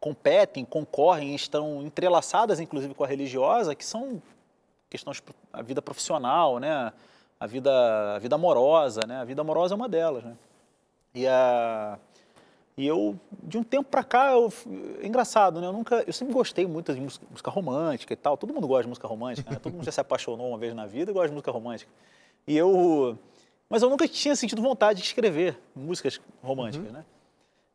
competem, 0.00 0.64
concorrem, 0.64 1.34
estão 1.34 1.82
entrelaçadas, 1.82 2.58
inclusive, 2.58 2.94
com 2.94 3.04
a 3.04 3.06
religiosa, 3.06 3.74
que 3.74 3.84
são 3.84 4.20
questões 4.88 5.22
a 5.52 5.62
vida 5.62 5.82
profissional, 5.82 6.58
né? 6.58 6.92
A 7.38 7.46
vida, 7.46 8.16
a 8.16 8.18
vida 8.18 8.34
amorosa, 8.34 9.02
né? 9.06 9.20
A 9.20 9.24
vida 9.24 9.42
amorosa 9.42 9.74
é 9.74 9.76
uma 9.76 9.88
delas, 9.88 10.24
né? 10.24 10.36
E 11.14 11.26
a 11.26 11.98
e 12.76 12.86
eu 12.86 13.14
de 13.42 13.58
um 13.58 13.62
tempo 13.62 13.90
para 13.90 14.02
cá, 14.02 14.32
eu, 14.32 14.50
é 15.02 15.06
engraçado, 15.06 15.60
né? 15.60 15.66
Eu 15.66 15.72
nunca, 15.72 16.02
eu 16.06 16.12
sempre 16.14 16.32
gostei 16.32 16.66
muito 16.66 16.94
de 16.94 17.00
música, 17.00 17.26
música 17.30 17.50
romântica 17.50 18.14
e 18.14 18.16
tal. 18.16 18.38
Todo 18.38 18.54
mundo 18.54 18.66
gosta 18.66 18.84
de 18.84 18.88
música 18.88 19.06
romântica, 19.06 19.50
né? 19.50 19.58
Todo 19.62 19.74
mundo 19.74 19.84
já 19.84 19.92
se 19.92 20.00
apaixonou 20.00 20.48
uma 20.48 20.56
vez 20.56 20.74
na 20.74 20.86
vida 20.86 21.10
e 21.10 21.14
gosta 21.14 21.28
de 21.28 21.34
música 21.34 21.50
romântica. 21.50 21.90
E 22.46 22.56
eu, 22.56 23.18
mas 23.68 23.82
eu 23.82 23.90
nunca 23.90 24.08
tinha 24.08 24.34
sentido 24.34 24.62
vontade 24.62 25.00
de 25.00 25.06
escrever 25.06 25.60
músicas 25.76 26.18
românticas, 26.42 26.90
né? 26.90 27.04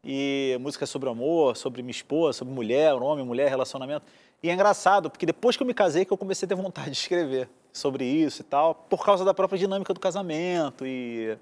E 0.06 0.56
músicas 0.62 0.90
sobre 0.90 1.10
amor, 1.10 1.58
sobre 1.58 1.82
minha 1.82 1.92
esposa, 1.92 2.38
sobre 2.38 2.54
mulher, 2.54 2.94
homem, 2.94 3.26
mulher, 3.26 3.50
relacionamento. 3.50 4.06
E 4.44 4.50
é 4.50 4.54
engraçado, 4.54 5.10
porque 5.10 5.26
depois 5.26 5.58
que 5.58 5.64
eu 5.64 5.68
me 5.68 5.74
casei, 5.74 6.06
que 6.06 6.14
eu 6.14 6.18
comecei 6.18 6.46
a 6.46 6.50
ter 6.50 6.56
vontade 6.56 6.92
de 6.92 6.98
escrever 6.98 7.50
sobre 7.74 8.06
isso 8.06 8.42
e 8.42 8.46
tal, 8.46 8.76
por 8.76 9.04
causa 9.04 9.26
da 9.26 9.34
própria 9.34 9.58
dinâmica 9.58 9.94
do 9.94 10.00
casamento. 10.00 10.86
E 10.86 11.36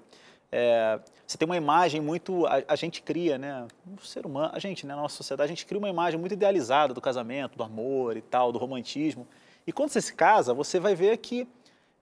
é, 0.50 0.98
você 1.26 1.36
tem 1.36 1.46
uma 1.46 1.56
imagem 1.56 2.00
muito. 2.00 2.46
A, 2.46 2.62
a 2.68 2.76
gente 2.76 3.02
cria, 3.02 3.36
né? 3.36 3.66
O 4.00 4.04
ser 4.04 4.24
humano, 4.24 4.50
a 4.54 4.58
gente, 4.58 4.86
né, 4.86 4.94
na 4.94 5.02
nossa 5.02 5.16
sociedade, 5.16 5.52
a 5.52 5.54
gente 5.54 5.66
cria 5.66 5.78
uma 5.78 5.88
imagem 5.88 6.18
muito 6.18 6.32
idealizada 6.32 6.94
do 6.94 7.00
casamento, 7.00 7.58
do 7.58 7.62
amor 7.62 8.16
e 8.16 8.22
tal, 8.22 8.50
do 8.52 8.58
romantismo. 8.58 9.26
E 9.66 9.72
quando 9.72 9.90
você 9.90 10.00
se 10.00 10.14
casa, 10.14 10.54
você 10.54 10.78
vai 10.80 10.94
ver 10.94 11.16
que 11.18 11.46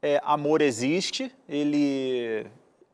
é, 0.02 0.20
amor 0.24 0.60
existe, 0.60 1.32
ele, 1.48 2.46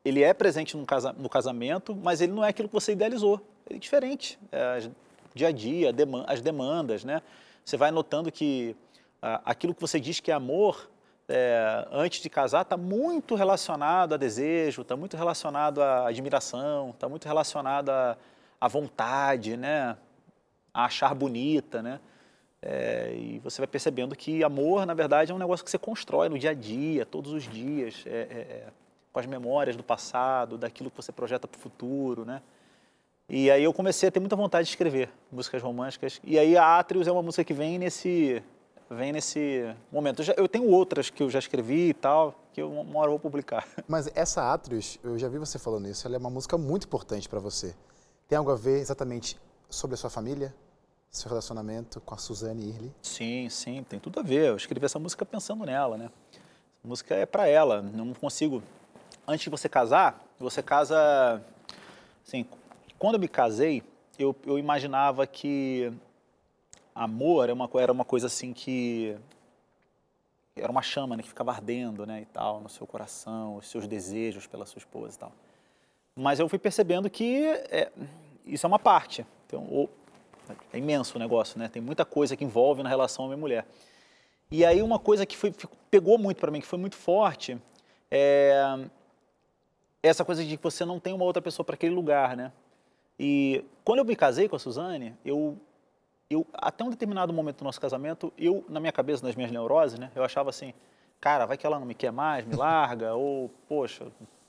ele 0.04 0.22
é 0.22 0.32
presente 0.32 0.76
no, 0.76 0.86
casa, 0.86 1.12
no 1.12 1.28
casamento, 1.28 1.94
mas 1.94 2.20
ele 2.20 2.32
não 2.32 2.44
é 2.44 2.48
aquilo 2.48 2.68
que 2.68 2.74
você 2.74 2.92
idealizou. 2.92 3.40
Ele 3.68 3.78
é 3.78 3.80
diferente. 3.80 4.38
É, 4.50 4.88
dia 5.34 5.48
a 5.48 5.52
dia, 5.52 5.94
as 6.26 6.40
demandas, 6.40 7.04
né? 7.04 7.22
Você 7.64 7.76
vai 7.76 7.90
notando 7.90 8.32
que 8.32 8.74
aquilo 9.20 9.74
que 9.74 9.80
você 9.80 9.98
diz 10.00 10.20
que 10.20 10.30
é 10.30 10.34
amor, 10.34 10.88
é, 11.28 11.86
antes 11.90 12.22
de 12.22 12.30
casar, 12.30 12.62
está 12.62 12.76
muito 12.76 13.34
relacionado 13.34 14.14
a 14.14 14.16
desejo, 14.16 14.82
está 14.82 14.96
muito 14.96 15.16
relacionado 15.16 15.82
à 15.82 16.08
admiração, 16.08 16.90
está 16.90 17.08
muito 17.08 17.26
relacionado 17.26 17.90
à, 17.90 18.16
à 18.60 18.68
vontade, 18.68 19.56
né? 19.56 19.96
A 20.72 20.84
achar 20.84 21.14
bonita, 21.14 21.82
né? 21.82 22.00
É, 22.60 23.14
e 23.14 23.38
você 23.38 23.60
vai 23.60 23.68
percebendo 23.68 24.16
que 24.16 24.42
amor, 24.42 24.84
na 24.84 24.94
verdade, 24.94 25.30
é 25.30 25.34
um 25.34 25.38
negócio 25.38 25.64
que 25.64 25.70
você 25.70 25.78
constrói 25.78 26.28
no 26.28 26.38
dia 26.38 26.50
a 26.50 26.54
dia, 26.54 27.06
todos 27.06 27.32
os 27.32 27.44
dias, 27.44 28.02
é, 28.04 28.10
é, 28.10 28.12
é, 28.12 28.66
com 29.18 29.20
as 29.20 29.26
memórias 29.26 29.74
do 29.74 29.82
passado, 29.82 30.56
daquilo 30.56 30.90
que 30.90 30.96
você 30.96 31.10
projeta 31.10 31.48
para 31.48 31.58
o 31.58 31.60
futuro, 31.60 32.24
né? 32.24 32.40
E 33.28 33.50
aí 33.50 33.64
eu 33.64 33.74
comecei 33.74 34.08
a 34.08 34.12
ter 34.12 34.20
muita 34.20 34.36
vontade 34.36 34.66
de 34.66 34.70
escrever 34.70 35.10
músicas 35.30 35.60
românticas. 35.60 36.20
E 36.24 36.38
aí 36.38 36.56
a 36.56 36.78
Atrius 36.78 37.08
é 37.08 37.12
uma 37.12 37.22
música 37.22 37.42
que 37.42 37.52
vem 37.52 37.78
nesse 37.78 38.42
vem 38.88 39.12
nesse 39.12 39.74
momento. 39.92 40.20
Eu, 40.20 40.24
já, 40.24 40.34
eu, 40.34 40.48
tenho 40.48 40.70
outras 40.70 41.10
que 41.10 41.22
eu 41.22 41.28
já 41.28 41.38
escrevi 41.38 41.90
e 41.90 41.94
tal, 41.94 42.34
que 42.52 42.62
eu 42.62 42.70
uma 42.70 43.00
hora 43.00 43.10
vou 43.10 43.18
publicar. 43.18 43.66
Mas 43.86 44.08
essa 44.14 44.52
Atrius, 44.52 44.98
eu 45.02 45.18
já 45.18 45.28
vi 45.28 45.36
você 45.36 45.58
falando 45.58 45.88
isso, 45.88 46.06
ela 46.06 46.16
é 46.16 46.18
uma 46.18 46.30
música 46.30 46.56
muito 46.56 46.86
importante 46.86 47.28
para 47.28 47.40
você. 47.40 47.74
Tem 48.28 48.38
algo 48.38 48.50
a 48.52 48.56
ver 48.56 48.78
exatamente 48.78 49.36
sobre 49.68 49.94
a 49.94 49.96
sua 49.98 50.08
família, 50.08 50.54
seu 51.10 51.28
relacionamento 51.28 52.00
com 52.00 52.14
a 52.14 52.18
Suzane 52.18 52.68
Irli? 52.68 52.94
Sim, 53.02 53.48
sim, 53.50 53.82
tem 53.82 53.98
tudo 53.98 54.20
a 54.20 54.22
ver. 54.22 54.46
Eu 54.46 54.56
escrevi 54.56 54.86
essa 54.86 54.98
música 54.98 55.26
pensando 55.26 55.66
nela, 55.66 55.98
né? 55.98 56.08
A 56.84 56.88
música 56.88 57.14
é 57.14 57.26
para 57.26 57.46
ela. 57.46 57.82
Não 57.82 58.14
consigo. 58.14 58.62
Antes 59.30 59.44
de 59.44 59.50
você 59.50 59.68
casar, 59.68 60.24
você 60.38 60.62
casa. 60.62 61.44
Assim, 62.26 62.46
quando 62.98 63.16
eu 63.16 63.20
me 63.20 63.28
casei, 63.28 63.82
eu, 64.18 64.34
eu 64.46 64.58
imaginava 64.58 65.26
que 65.26 65.92
amor 66.94 67.44
era 67.44 67.52
uma, 67.52 67.68
era 67.74 67.92
uma 67.92 68.06
coisa 68.06 68.26
assim 68.26 68.54
que 68.54 69.14
era 70.56 70.72
uma 70.72 70.80
chama 70.80 71.14
né, 71.14 71.22
que 71.22 71.28
ficava 71.28 71.52
ardendo 71.52 72.06
né, 72.06 72.22
e 72.22 72.24
tal 72.24 72.62
no 72.62 72.70
seu 72.70 72.86
coração, 72.86 73.56
os 73.56 73.68
seus 73.68 73.86
desejos 73.86 74.46
pela 74.46 74.64
sua 74.64 74.78
esposa 74.78 75.14
e 75.14 75.18
tal. 75.18 75.32
Mas 76.16 76.40
eu 76.40 76.48
fui 76.48 76.58
percebendo 76.58 77.10
que 77.10 77.44
é, 77.70 77.92
isso 78.46 78.64
é 78.64 78.66
uma 78.66 78.78
parte. 78.78 79.26
Então, 79.46 79.90
é 80.72 80.78
imenso 80.78 81.16
o 81.16 81.18
negócio, 81.18 81.58
né? 81.58 81.68
Tem 81.68 81.82
muita 81.82 82.06
coisa 82.06 82.34
que 82.34 82.44
envolve 82.44 82.82
na 82.82 82.88
relação 82.88 83.26
homem-mulher. 83.26 83.66
E 84.50 84.64
aí 84.64 84.80
uma 84.80 84.98
coisa 84.98 85.26
que 85.26 85.36
foi, 85.36 85.52
pegou 85.90 86.16
muito 86.16 86.38
para 86.38 86.50
mim, 86.50 86.62
que 86.62 86.66
foi 86.66 86.78
muito 86.78 86.96
forte, 86.96 87.58
é 88.10 88.88
essa 90.02 90.24
coisa 90.24 90.44
de 90.44 90.56
que 90.56 90.62
você 90.62 90.84
não 90.84 91.00
tem 91.00 91.12
uma 91.12 91.24
outra 91.24 91.42
pessoa 91.42 91.64
para 91.64 91.74
aquele 91.74 91.94
lugar, 91.94 92.36
né? 92.36 92.52
E 93.18 93.64
quando 93.84 93.98
eu 93.98 94.04
me 94.04 94.14
casei 94.14 94.48
com 94.48 94.54
a 94.54 94.58
Suzane, 94.58 95.14
eu, 95.24 95.58
eu 96.30 96.46
até 96.54 96.84
um 96.84 96.90
determinado 96.90 97.32
momento 97.32 97.58
do 97.58 97.64
nosso 97.64 97.80
casamento, 97.80 98.32
eu 98.38 98.64
na 98.68 98.78
minha 98.78 98.92
cabeça, 98.92 99.26
nas 99.26 99.34
minhas 99.34 99.50
neuroses, 99.50 99.98
né, 99.98 100.10
eu 100.14 100.22
achava 100.22 100.50
assim, 100.50 100.72
cara, 101.20 101.44
vai 101.44 101.56
que 101.56 101.66
ela 101.66 101.80
não 101.80 101.86
me 101.86 101.94
quer 101.94 102.12
mais, 102.12 102.44
me 102.44 102.54
larga, 102.54 103.14
ou 103.16 103.50
poxa, 103.68 104.06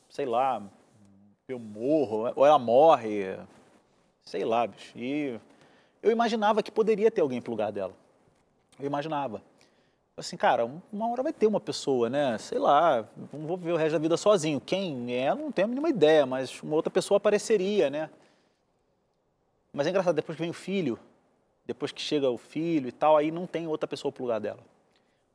sei 0.08 0.26
lá, 0.26 0.62
eu 1.48 1.58
morro, 1.58 2.32
ou 2.36 2.46
ela 2.46 2.60
morre, 2.60 3.36
sei 4.24 4.46
lá, 4.46 4.68
bicho. 4.68 4.96
E 4.96 5.40
eu 6.04 6.12
imaginava 6.12 6.62
que 6.62 6.72
poderia 6.72 7.10
ter 7.10 7.22
alguém 7.22 7.42
pro 7.42 7.52
lugar 7.52 7.72
dela. 7.72 7.94
Eu 8.80 8.86
imaginava. 8.86 9.42
Assim, 10.20 10.36
cara, 10.36 10.70
uma 10.92 11.10
hora 11.10 11.24
vai 11.24 11.32
ter 11.32 11.48
uma 11.48 11.62
pessoa, 11.62 12.10
né? 12.10 12.38
Sei 12.38 12.60
lá, 12.60 13.08
não 13.32 13.48
vou 13.48 13.56
viver 13.56 13.72
o 13.72 13.78
resto 13.78 13.94
da 13.94 14.00
vida 14.00 14.18
sozinho. 14.18 14.60
Quem 14.60 15.16
é, 15.16 15.34
não 15.34 15.50
tenho 15.50 15.66
a 15.66 15.70
mínima 15.70 15.90
ideia, 15.90 16.26
mas 16.26 16.62
uma 16.62 16.76
outra 16.76 16.92
pessoa 16.92 17.18
apareceria, 17.18 17.90
né? 17.90 18.10
Mas 19.72 19.88
é 19.88 19.92
engraçado, 19.92 20.16
depois 20.16 20.36
que 20.36 20.42
vem 20.42 20.52
o 20.52 20.54
filho, 20.54 21.00
depois 21.66 21.94
que 21.94 22.02
chega 22.02 22.30
o 22.30 22.38
filho 22.38 22.90
e 22.90 22.92
tal, 22.92 23.16
aí 23.16 23.32
não 23.32 23.48
tem 23.48 23.66
outra 23.66 23.88
pessoa 23.88 24.12
pro 24.12 24.24
lugar 24.24 24.42
dela. 24.42 24.60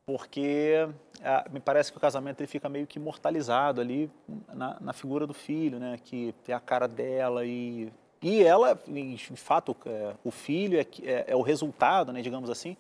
Porque 0.05 0.87
é, 1.23 1.49
me 1.51 1.61
parece 1.61 1.91
que 1.91 1.97
o 1.97 2.01
casamento 2.01 2.41
ele 2.41 2.47
fica 2.47 2.69
meio 2.69 2.87
que 2.87 2.99
imortalizado 2.99 3.81
ali 3.81 4.11
na, 4.53 4.77
na 4.81 4.93
figura 4.93 5.27
do 5.27 5.33
filho, 5.33 5.79
né? 5.79 5.99
Que 6.05 6.35
é 6.47 6.53
a 6.53 6.61
cara 6.61 6.87
dela 6.87 7.45
e... 7.47 7.91
E 8.21 8.43
ela, 8.43 8.79
de 8.87 9.37
fato, 9.37 9.77
é, 9.87 10.15
o 10.25 10.31
filho 10.31 10.79
é, 10.79 10.87
é, 11.03 11.25
é 11.29 11.37
o 11.37 11.43
resultado, 11.43 12.11
né, 12.11 12.23
digamos 12.23 12.49
assim, 12.49 12.75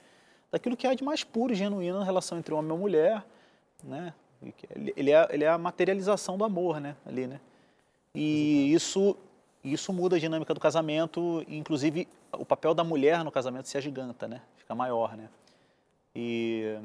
daquilo 0.54 0.76
que 0.76 0.86
há 0.86 0.94
de 0.94 1.02
mais 1.02 1.24
puro 1.24 1.52
e 1.52 1.56
genuíno 1.56 1.98
na 1.98 2.04
relação 2.04 2.38
entre 2.38 2.54
homem 2.54 2.72
e 2.72 2.78
mulher, 2.78 3.24
né? 3.82 4.14
Ele 4.96 5.10
é, 5.10 5.28
ele 5.30 5.42
é 5.42 5.48
a 5.48 5.58
materialização 5.58 6.38
do 6.38 6.44
amor, 6.44 6.80
né? 6.80 6.94
Ali, 7.04 7.26
né? 7.26 7.40
E 8.14 8.72
isso 8.72 9.16
isso 9.64 9.92
muda 9.92 10.14
a 10.14 10.18
dinâmica 10.18 10.54
do 10.54 10.60
casamento, 10.60 11.44
inclusive 11.48 12.06
o 12.32 12.44
papel 12.44 12.72
da 12.74 12.84
mulher 12.84 13.24
no 13.24 13.32
casamento 13.32 13.66
se 13.66 13.76
agiganta, 13.76 14.28
né? 14.28 14.42
Fica 14.56 14.74
maior, 14.74 15.16
né? 15.16 15.28
E, 16.14 16.78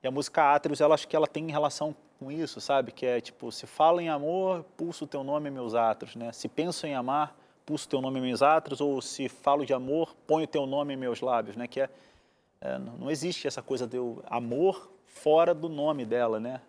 e 0.00 0.06
a 0.06 0.10
música 0.10 0.54
Átrios, 0.54 0.80
ela 0.80 0.94
acho 0.94 1.08
que 1.08 1.16
ela 1.16 1.26
tem 1.26 1.50
relação 1.50 1.96
com 2.20 2.30
isso, 2.30 2.60
sabe? 2.60 2.92
Que 2.92 3.06
é 3.06 3.20
tipo, 3.20 3.50
se 3.50 3.66
falo 3.66 4.00
em 4.00 4.08
amor, 4.08 4.64
pulso 4.76 5.04
o 5.04 5.08
teu 5.08 5.24
nome 5.24 5.48
em 5.48 5.52
meus 5.52 5.74
atros, 5.74 6.14
né? 6.14 6.30
Se 6.30 6.46
penso 6.46 6.86
em 6.86 6.94
amar, 6.94 7.34
pulso 7.66 7.86
o 7.86 7.88
teu 7.88 8.00
nome 8.00 8.20
em 8.20 8.22
meus 8.22 8.42
atros, 8.42 8.80
ou 8.80 9.00
se 9.00 9.28
falo 9.28 9.66
de 9.66 9.72
amor, 9.72 10.14
ponho 10.28 10.44
o 10.44 10.48
teu 10.48 10.64
nome 10.64 10.94
em 10.94 10.96
meus 10.96 11.20
lábios, 11.20 11.56
né? 11.56 11.66
Que 11.66 11.80
é, 11.80 11.90
é 12.60 12.78
não 12.78 13.10
existe 13.10 13.46
essa 13.46 13.62
coisa 13.62 13.86
de 13.86 13.98
amor 14.26 14.90
fora 15.04 15.54
do 15.54 15.68
nome 15.68 16.04
dela, 16.04 16.40
né? 16.40 16.60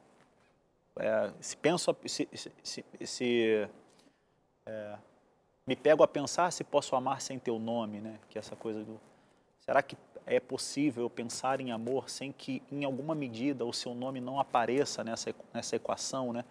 É, 0.98 1.32
se 1.40 1.56
penso, 1.56 1.96
se, 2.06 2.28
se, 2.64 2.86
se, 3.06 3.70
é, 4.66 4.98
me 5.66 5.76
pego 5.76 6.04
a 6.04 6.08
pensar 6.08 6.52
se 6.52 6.64
posso 6.64 6.96
amar 6.96 7.22
sem 7.22 7.40
teu 7.40 7.58
nome, 7.58 8.02
né? 8.02 8.20
Que 8.30 8.38
é 8.38 8.40
essa 8.40 8.56
coisa 8.56 8.84
do 8.84 9.00
será 9.60 9.82
que 9.82 9.98
é 10.26 10.40
possível 10.40 11.10
pensar 11.10 11.62
em 11.62 11.72
amor 11.72 12.10
sem 12.10 12.32
que 12.32 12.62
em 12.72 12.84
alguma 12.84 13.16
medida 13.16 13.66
o 13.66 13.74
seu 13.74 13.94
nome 13.96 14.20
não 14.20 14.40
apareça 14.40 15.04
nessa 15.04 15.34
nessa 15.54 15.76
equação, 15.76 16.34
né? 16.34 16.44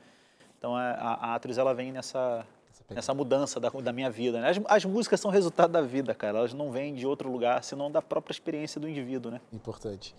Então 0.58 0.78
é, 0.78 0.92
a, 0.92 1.14
a 1.14 1.34
atriz 1.34 1.58
ela 1.58 1.74
vem 1.74 1.92
nessa 1.92 2.46
nessa 2.90 3.12
mudança 3.12 3.60
da, 3.60 3.68
da 3.68 3.92
minha 3.92 4.10
vida. 4.10 4.40
Né? 4.40 4.50
As, 4.50 4.58
as, 4.66 4.84
músicas 4.84 5.20
são 5.20 5.30
resultado 5.30 5.70
da 5.70 5.82
vida, 5.82 6.14
cara. 6.14 6.38
Elas 6.38 6.54
não 6.54 6.70
vêm 6.70 6.94
de 6.94 7.06
outro 7.06 7.30
lugar, 7.30 7.62
senão 7.62 7.90
da 7.90 8.00
própria 8.00 8.32
experiência 8.32 8.80
do 8.80 8.88
indivíduo, 8.88 9.30
né? 9.30 9.40
Importante. 9.52 10.14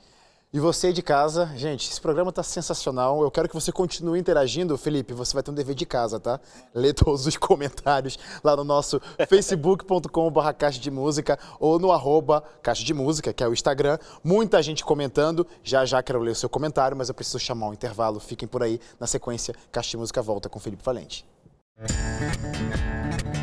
E 0.52 0.60
você 0.60 0.92
de 0.92 1.04
casa, 1.04 1.46
gente, 1.56 1.88
esse 1.92 2.02
programa 2.02 2.32
está 2.32 2.42
sensacional. 2.42 3.22
Eu 3.22 3.30
quero 3.30 3.48
que 3.48 3.54
você 3.54 3.72
continue 3.72 4.20
interagindo. 4.20 4.76
Felipe, 4.80 5.14
você 5.14 5.32
vai 5.32 5.44
ter 5.44 5.52
um 5.52 5.54
dever 5.54 5.76
de 5.76 5.86
casa, 5.86 6.20
tá? 6.20 6.40
Lê 6.74 6.92
todos 6.92 7.28
os 7.28 7.38
comentários 7.38 8.18
lá 8.44 8.56
no 8.56 8.64
nosso 8.64 9.00
facebook.com.br 9.30 10.54
caixa 10.58 10.80
de 10.80 10.90
música 10.90 11.38
ou 11.60 11.78
no 11.78 11.92
arroba 11.92 12.44
caixa 12.64 12.84
de 12.84 12.96
música, 12.96 13.32
que 13.32 13.44
é 13.44 13.48
o 13.48 13.54
Instagram. 13.54 14.00
Muita 14.24 14.60
gente 14.64 14.84
comentando. 14.84 15.46
Já 15.64 15.86
já 15.86 16.02
quero 16.02 16.20
ler 16.20 16.32
o 16.32 16.36
seu 16.36 16.50
comentário, 16.50 16.98
mas 16.98 17.10
eu 17.10 17.14
preciso 17.14 17.38
chamar 17.38 17.68
um 17.68 17.74
intervalo. 17.74 18.20
Fiquem 18.20 18.48
por 18.48 18.64
aí. 18.64 18.80
Na 19.00 19.06
sequência, 19.06 19.54
Caixa 19.72 19.92
de 19.92 19.98
Música 19.98 20.20
volta 20.20 20.50
com 20.50 20.60
Felipe 20.60 20.84
Valente. 20.84 21.28
Música 21.80 23.39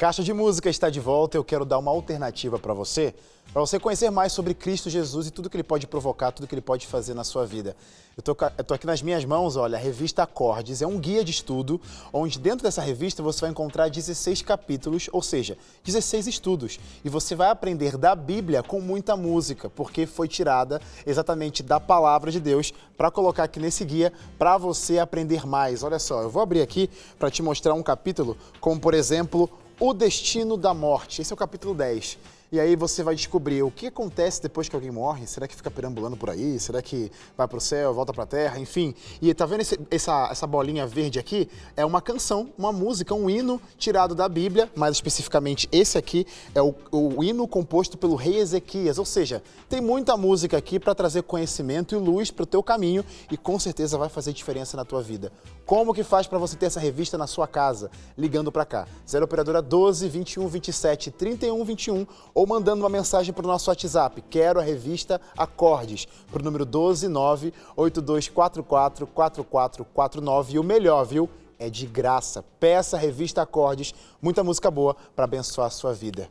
Caixa 0.00 0.22
de 0.22 0.32
Música 0.32 0.70
está 0.70 0.88
de 0.88 0.98
volta. 0.98 1.36
Eu 1.36 1.44
quero 1.44 1.62
dar 1.62 1.76
uma 1.76 1.90
alternativa 1.90 2.58
para 2.58 2.72
você, 2.72 3.14
para 3.52 3.60
você 3.60 3.78
conhecer 3.78 4.08
mais 4.08 4.32
sobre 4.32 4.54
Cristo 4.54 4.88
Jesus 4.88 5.26
e 5.26 5.30
tudo 5.30 5.50
que 5.50 5.58
ele 5.58 5.62
pode 5.62 5.86
provocar, 5.86 6.32
tudo 6.32 6.46
que 6.48 6.54
ele 6.54 6.62
pode 6.62 6.86
fazer 6.86 7.12
na 7.12 7.22
sua 7.22 7.44
vida. 7.44 7.76
Eu 8.16 8.32
estou 8.32 8.74
aqui 8.74 8.86
nas 8.86 9.02
minhas 9.02 9.26
mãos, 9.26 9.56
olha, 9.56 9.76
a 9.76 9.80
revista 9.80 10.22
Acordes. 10.22 10.80
É 10.80 10.86
um 10.86 10.98
guia 10.98 11.22
de 11.22 11.32
estudo, 11.32 11.78
onde 12.14 12.38
dentro 12.38 12.62
dessa 12.62 12.80
revista 12.80 13.22
você 13.22 13.42
vai 13.42 13.50
encontrar 13.50 13.90
16 13.90 14.40
capítulos, 14.40 15.10
ou 15.12 15.20
seja, 15.20 15.58
16 15.84 16.28
estudos. 16.28 16.80
E 17.04 17.10
você 17.10 17.34
vai 17.34 17.50
aprender 17.50 17.98
da 17.98 18.14
Bíblia 18.14 18.62
com 18.62 18.80
muita 18.80 19.18
música, 19.18 19.68
porque 19.68 20.06
foi 20.06 20.28
tirada 20.28 20.80
exatamente 21.06 21.62
da 21.62 21.78
palavra 21.78 22.30
de 22.30 22.40
Deus 22.40 22.72
para 22.96 23.10
colocar 23.10 23.44
aqui 23.44 23.60
nesse 23.60 23.84
guia 23.84 24.14
para 24.38 24.56
você 24.56 24.98
aprender 24.98 25.46
mais. 25.46 25.82
Olha 25.82 25.98
só, 25.98 26.22
eu 26.22 26.30
vou 26.30 26.40
abrir 26.40 26.62
aqui 26.62 26.88
para 27.18 27.30
te 27.30 27.42
mostrar 27.42 27.74
um 27.74 27.82
capítulo, 27.82 28.34
como 28.62 28.80
por 28.80 28.94
exemplo 28.94 29.59
o 29.80 29.94
Destino 29.94 30.58
da 30.58 30.74
Morte. 30.74 31.22
Esse 31.22 31.32
é 31.32 31.34
o 31.34 31.36
capítulo 31.36 31.74
10. 31.74 32.18
E 32.52 32.58
aí 32.58 32.74
você 32.74 33.02
vai 33.04 33.14
descobrir 33.14 33.62
o 33.62 33.70
que 33.70 33.86
acontece 33.86 34.42
depois 34.42 34.68
que 34.68 34.74
alguém 34.74 34.90
morre. 34.90 35.26
Será 35.26 35.46
que 35.46 35.54
fica 35.54 35.70
perambulando 35.70 36.16
por 36.16 36.28
aí? 36.28 36.58
Será 36.58 36.82
que 36.82 37.10
vai 37.36 37.46
para 37.46 37.56
o 37.56 37.60
céu, 37.60 37.94
volta 37.94 38.12
para 38.12 38.24
a 38.24 38.26
terra? 38.26 38.58
Enfim. 38.58 38.92
E 39.22 39.32
tá 39.32 39.46
vendo 39.46 39.60
esse, 39.60 39.78
essa, 39.88 40.28
essa 40.30 40.46
bolinha 40.48 40.84
verde 40.86 41.18
aqui? 41.18 41.48
É 41.76 41.84
uma 41.84 42.02
canção, 42.02 42.50
uma 42.58 42.72
música, 42.72 43.14
um 43.14 43.30
hino 43.30 43.62
tirado 43.78 44.16
da 44.16 44.28
Bíblia. 44.28 44.68
Mais 44.74 44.96
especificamente, 44.96 45.68
esse 45.70 45.96
aqui 45.96 46.26
é 46.52 46.60
o, 46.60 46.74
o 46.90 47.22
hino 47.22 47.46
composto 47.46 47.96
pelo 47.96 48.16
rei 48.16 48.38
Ezequias. 48.38 48.98
Ou 48.98 49.06
seja, 49.06 49.40
tem 49.68 49.80
muita 49.80 50.16
música 50.16 50.58
aqui 50.58 50.80
para 50.80 50.94
trazer 50.94 51.22
conhecimento 51.22 51.94
e 51.94 51.98
luz 51.98 52.32
para 52.32 52.42
o 52.42 52.46
teu 52.46 52.62
caminho 52.64 53.04
e 53.30 53.36
com 53.36 53.60
certeza 53.60 53.96
vai 53.96 54.08
fazer 54.08 54.32
diferença 54.32 54.76
na 54.76 54.84
tua 54.84 55.00
vida. 55.00 55.32
Como 55.70 55.94
que 55.94 56.02
faz 56.02 56.26
para 56.26 56.36
você 56.36 56.56
ter 56.56 56.66
essa 56.66 56.80
revista 56.80 57.16
na 57.16 57.28
sua 57.28 57.46
casa? 57.46 57.92
Ligando 58.18 58.50
para 58.50 58.64
cá. 58.64 58.88
0 59.08 59.24
operadora 59.24 59.62
12 59.62 60.08
21 60.08 60.48
27 60.48 61.12
31 61.12 61.64
21 61.64 62.04
ou 62.34 62.44
mandando 62.44 62.82
uma 62.82 62.88
mensagem 62.88 63.32
para 63.32 63.44
o 63.44 63.46
nosso 63.46 63.70
WhatsApp. 63.70 64.20
Quero 64.22 64.58
a 64.58 64.64
revista 64.64 65.20
Acordes, 65.38 66.08
para 66.28 66.42
o 66.42 66.44
número 66.44 66.64
129 66.64 67.54
8244 67.76 69.06
4449. 69.06 70.54
E 70.54 70.58
o 70.58 70.64
melhor, 70.64 71.04
viu? 71.04 71.30
É 71.56 71.70
de 71.70 71.86
graça. 71.86 72.44
Peça 72.58 72.96
a 72.96 72.98
revista 72.98 73.40
Acordes, 73.40 73.94
muita 74.20 74.42
música 74.42 74.72
boa 74.72 74.96
para 75.14 75.24
abençoar 75.24 75.68
a 75.68 75.70
sua 75.70 75.94
vida. 75.94 76.28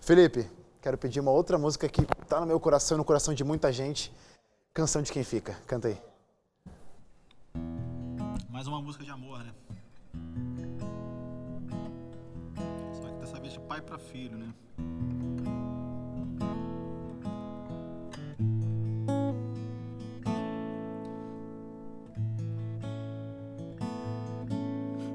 Felipe, 0.00 0.48
quero 0.80 0.96
pedir 0.96 1.18
uma 1.18 1.32
outra 1.32 1.58
música 1.58 1.88
que 1.88 2.02
está 2.22 2.38
no 2.38 2.46
meu 2.46 2.60
coração 2.60 2.96
e 2.96 2.98
no 2.98 3.04
coração 3.04 3.34
de 3.34 3.42
muita 3.42 3.72
gente. 3.72 4.12
Canção 4.72 5.02
de 5.02 5.10
quem 5.10 5.24
fica. 5.24 5.58
Canta 5.66 5.88
aí 5.88 5.98
mais 8.58 8.66
uma 8.66 8.82
música 8.82 9.04
de 9.04 9.10
amor, 9.12 9.38
né? 9.38 9.52
Só 12.92 13.08
que 13.08 13.20
dessa 13.20 13.38
vez 13.38 13.52
de 13.52 13.60
pai 13.60 13.80
para 13.80 13.96
filho, 13.96 14.36
né? 14.36 14.52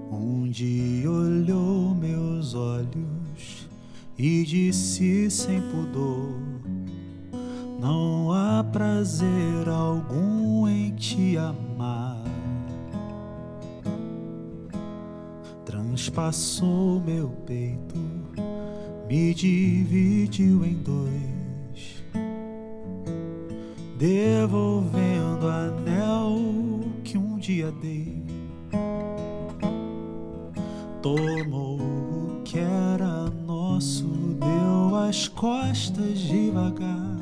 Onde 0.10 1.06
olhou 1.06 1.94
meus 1.94 2.54
olhos 2.54 3.68
e 4.18 4.46
disse 4.46 5.30
sem 5.30 5.62
pudor: 5.64 6.40
Não 7.78 8.32
há 8.32 8.64
prazer 8.64 9.68
algum 9.68 10.66
em 10.66 10.96
te 10.96 11.36
amar 11.36 12.13
Transpassou 16.04 17.00
meu 17.00 17.30
peito, 17.46 17.98
me 19.08 19.34
dividiu 19.34 20.66
em 20.66 20.74
dois, 20.74 22.04
devolvendo 23.98 25.48
anel 25.48 26.82
que 27.06 27.18
um 27.18 27.38
dia 27.38 27.72
dei. 27.72 28.22
Tomou 31.02 31.80
o 31.80 32.42
que 32.44 32.60
era 32.60 33.30
nosso, 33.48 34.06
deu 34.06 34.98
as 34.98 35.30
costas 35.30 36.20
devagar. 36.20 37.18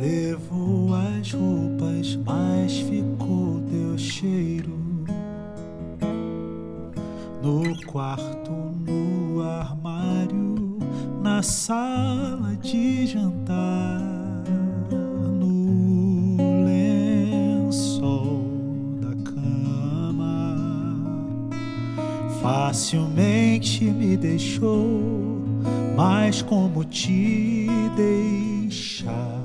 Levou 0.00 0.94
as 0.94 1.32
roupas, 1.32 2.16
mas 2.24 2.78
ficou 2.78 3.60
teu 3.70 3.98
cheiro. 3.98 4.85
No 7.46 7.62
quarto, 7.86 8.50
no 8.50 9.40
armário, 9.40 10.80
na 11.22 11.44
sala 11.44 12.56
de 12.60 13.06
jantar, 13.06 14.02
no 14.90 16.36
lençol 16.66 18.42
da 19.00 19.14
cama 19.30 20.58
facilmente 22.42 23.84
me 23.84 24.16
deixou, 24.16 25.00
mas 25.96 26.42
como 26.42 26.82
te 26.84 27.68
deixar? 27.94 29.40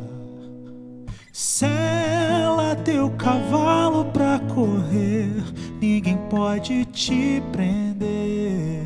Sela 1.32 2.76
teu 2.84 3.12
cavalo 3.12 4.06
pra 4.06 4.40
correr, 4.40 5.44
ninguém 5.82 6.18
pode 6.30 6.86
te 6.86 7.42
prender, 7.52 8.84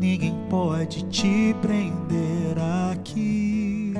ninguém 0.00 0.34
pode 0.48 1.04
te 1.04 1.54
prender 1.60 2.56
aqui. 2.90 3.92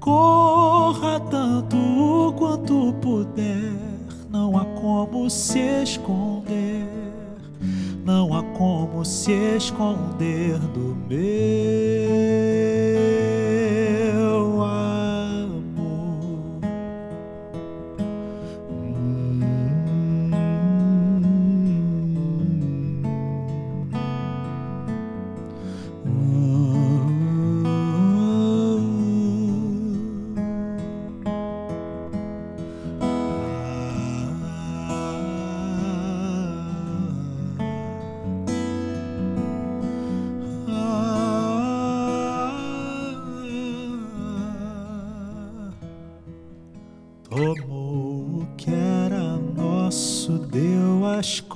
Corra 0.00 1.20
tanto 1.20 2.34
quanto 2.38 2.94
puder, 3.02 3.74
não 4.30 4.56
há 4.56 4.64
como 4.64 5.28
se 5.28 5.82
esconder, 5.82 6.88
não 8.06 8.34
há 8.34 8.42
como 8.56 9.04
se 9.04 9.32
esconder 9.56 10.58
do 10.58 10.96
meu 11.06 11.18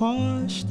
as 0.05 0.65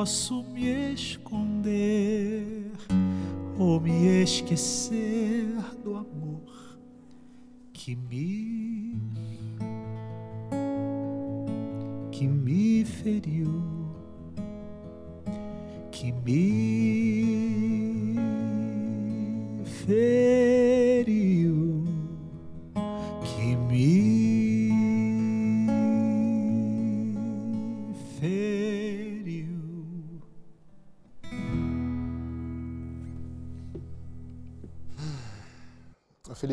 posso 0.00 0.42
me 0.44 0.94
esconder 0.94 2.72
ou 3.58 3.78
me 3.78 4.22
esquecer 4.22 5.46
do 5.84 5.94
amor 5.94 6.78
que 7.70 7.94
me 7.94 8.98
que 12.10 12.26
me 12.26 12.82
feriu? 12.86 13.52
que 15.92 16.12
me 16.12 17.26
feriu, 19.66 20.19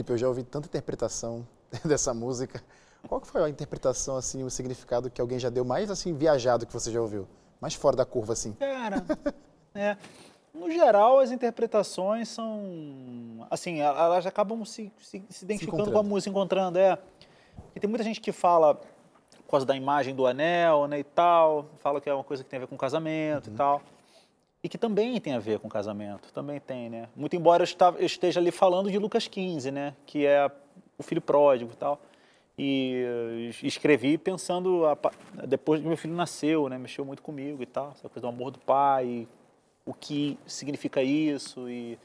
Felipe, 0.08 0.12
eu 0.14 0.18
já 0.18 0.28
ouvi 0.28 0.44
tanta 0.44 0.68
interpretação 0.68 1.46
dessa 1.84 2.14
música. 2.14 2.64
Qual 3.08 3.22
que 3.22 3.28
foi 3.28 3.44
a 3.44 3.50
interpretação, 3.50 4.16
assim, 4.16 4.44
o 4.44 4.50
significado 4.50 5.10
que 5.10 5.22
alguém 5.22 5.38
já 5.38 5.50
deu 5.50 5.66
mais, 5.66 5.92
assim, 5.92 6.14
viajado 6.14 6.66
que 6.66 6.74
você 6.74 6.92
já 6.92 7.02
ouviu? 7.02 7.28
Mais 7.60 7.74
fora 7.74 7.96
da 7.96 8.06
curva, 8.06 8.34
assim? 8.34 8.54
Cara, 8.54 9.04
é. 9.76 9.98
No 10.54 10.72
geral, 10.72 11.20
as 11.20 11.32
interpretações 11.32 12.30
são. 12.30 13.46
Assim, 13.50 13.80
elas 13.80 14.26
acabam 14.26 14.66
se, 14.66 14.92
se, 15.00 15.24
se 15.30 15.46
identificando 15.46 15.92
com 15.92 16.00
a 16.00 16.04
música, 16.04 16.24
se 16.24 16.30
encontrando, 16.30 16.80
é. 16.80 16.98
E 17.76 17.80
tem 17.80 17.90
muita 17.90 18.04
gente 18.04 18.20
que 18.20 18.32
fala 18.32 18.76
por 18.76 19.52
causa 19.52 19.66
da 19.66 19.76
imagem 19.76 20.16
do 20.16 20.26
anel, 20.26 20.88
né, 20.88 21.00
e 21.00 21.04
tal, 21.04 21.68
fala 21.78 22.02
que 22.02 22.10
é 22.10 22.14
uma 22.14 22.24
coisa 22.24 22.44
que 22.44 22.50
tem 22.50 22.58
a 22.58 22.62
ver 22.62 22.68
com 22.68 22.76
casamento 22.76 23.50
e 23.50 23.54
tal. 23.54 23.82
E 24.68 24.70
que 24.70 24.78
também 24.78 25.18
tem 25.22 25.32
a 25.32 25.40
ver 25.40 25.60
com 25.60 25.70
casamento, 25.70 26.30
também 26.34 26.60
tem, 26.60 26.90
né? 26.90 27.08
Muito 27.16 27.38
embora 27.38 27.64
eu 27.98 28.06
esteja 28.06 28.42
ali 28.42 28.52
falando 28.52 28.92
de 28.92 29.00
Lucas 29.00 29.26
15, 29.26 29.72
né, 29.72 29.94
que 30.06 30.26
é 30.26 30.52
o 30.98 31.04
filho 31.04 31.22
pródigo 31.22 31.72
e 31.72 31.78
tal. 31.78 32.02
E 32.60 33.50
escrevi 33.64 34.18
pensando, 34.18 34.86
a, 34.86 34.98
depois 35.48 35.80
que 35.80 35.88
meu 35.88 35.96
filho 35.96 36.14
nasceu, 36.14 36.68
né, 36.68 36.78
mexeu 36.78 37.06
muito 37.06 37.24
comigo 37.24 37.64
e 37.64 37.66
tal, 37.66 37.92
essa 37.92 38.10
coisa 38.10 38.20
do 38.20 38.28
amor 38.28 38.52
do 38.52 38.60
pai, 38.60 39.26
o 39.86 39.94
que 39.94 40.38
significa 40.46 41.02
isso 41.02 41.70
e, 41.70 41.98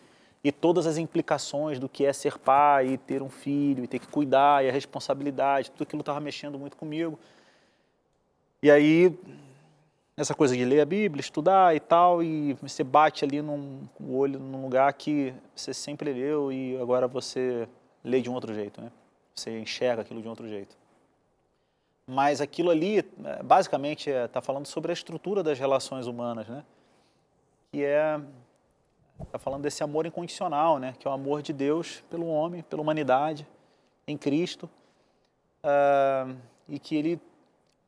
e 0.45 0.53
todas 0.53 0.87
as 0.87 0.99
implicações 0.99 1.81
do 1.81 1.89
que 1.89 2.07
é 2.07 2.13
ser 2.13 2.39
pai 2.39 2.91
e 2.91 2.97
ter 2.97 3.23
um 3.23 3.29
filho 3.29 3.83
e 3.83 3.89
ter 3.89 3.99
que 3.99 4.07
cuidar 4.07 4.65
e 4.65 4.69
a 4.69 4.73
responsabilidade, 4.73 5.73
tudo 5.73 5.83
aquilo 5.83 5.99
estava 5.99 6.21
mexendo 6.21 6.61
muito 6.61 6.77
comigo. 6.77 7.19
E 8.63 8.71
aí, 8.71 9.19
essa 10.17 10.35
coisa 10.35 10.57
de 10.57 10.65
ler 10.65 10.81
a 10.81 10.85
Bíblia, 10.85 11.21
estudar 11.21 11.75
e 11.75 11.81
tal, 11.81 12.23
e 12.23 12.53
você 12.55 12.85
bate 12.85 13.25
ali 13.25 13.41
num, 13.41 13.89
o 13.99 14.17
olho 14.17 14.39
num 14.39 14.63
lugar 14.63 14.93
que 14.93 15.35
você 15.55 15.73
sempre 15.73 16.13
leu 16.13 16.53
e 16.53 16.77
agora 16.81 17.09
você 17.09 17.69
lê 18.05 18.21
de 18.21 18.29
um 18.29 18.35
outro 18.35 18.53
jeito, 18.53 18.81
né? 18.81 18.91
Você 19.35 19.59
enxerga 19.59 20.03
aquilo 20.03 20.21
de 20.21 20.27
um 20.27 20.31
outro 20.31 20.47
jeito. 20.47 20.77
Mas 22.07 22.41
aquilo 22.41 22.71
ali, 22.71 22.99
é, 22.99 23.43
basicamente, 23.43 24.11
está 24.11 24.21
é, 24.21 24.29
tá 24.29 24.43
falando 24.43 24.67
sobre 24.67 24.91
a 24.91 24.95
estrutura 24.95 25.43
das 25.43 25.59
relações 25.59 26.07
humanas, 26.07 26.47
né? 26.47 26.65
Que 27.73 27.85
é 27.85 28.21
está 29.21 29.39
falando 29.39 29.63
desse 29.63 29.83
amor 29.85 30.05
incondicional, 30.05 30.79
né? 30.79 30.95
Que 30.99 31.07
é 31.07 31.11
o 31.11 31.15
amor 31.15 31.43
de 31.43 31.53
Deus 31.53 32.03
pelo 32.11 32.27
homem, 32.27 32.63
pela 32.63 32.83
humanidade, 32.83 33.47
em 34.07 34.17
Cristo, 34.17 34.69
uh, 35.65 36.37
e 36.69 36.79
que 36.79 36.97
Ele 36.97 37.21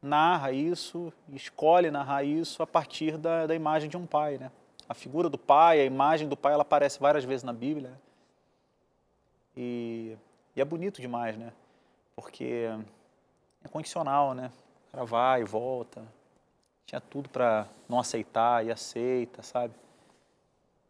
narra 0.05 0.53
isso, 0.53 1.11
escolhe 1.33 1.91
narrar 1.91 2.23
isso 2.25 2.63
a 2.63 2.67
partir 2.67 3.17
da, 3.17 3.47
da 3.47 3.55
imagem 3.55 3.89
de 3.89 3.97
um 3.97 4.07
pai, 4.07 4.37
né? 4.37 4.51
A 4.87 4.93
figura 4.93 5.31
do 5.31 5.39
pai, 5.39 5.81
a 5.81 5.85
imagem 5.85 6.29
do 6.29 6.37
pai, 6.37 6.53
ela 6.53 6.63
aparece 6.63 7.01
várias 7.01 7.25
vezes 7.25 7.43
na 7.43 7.55
Bíblia. 7.55 7.91
E, 9.57 10.15
e 10.55 10.61
é 10.61 10.65
bonito 10.65 11.01
demais, 11.01 11.39
né? 11.39 11.53
Porque 12.15 12.69
é 13.65 13.69
condicional, 13.69 14.35
né? 14.35 14.53
O 14.89 14.93
cara 14.93 15.05
vai 15.07 15.41
e 15.41 15.45
volta. 15.45 16.03
Tinha 16.85 17.01
tudo 17.01 17.31
para 17.31 17.67
não 17.89 17.99
aceitar 17.99 18.65
e 18.65 18.71
aceita, 18.71 19.43
sabe? 19.43 19.73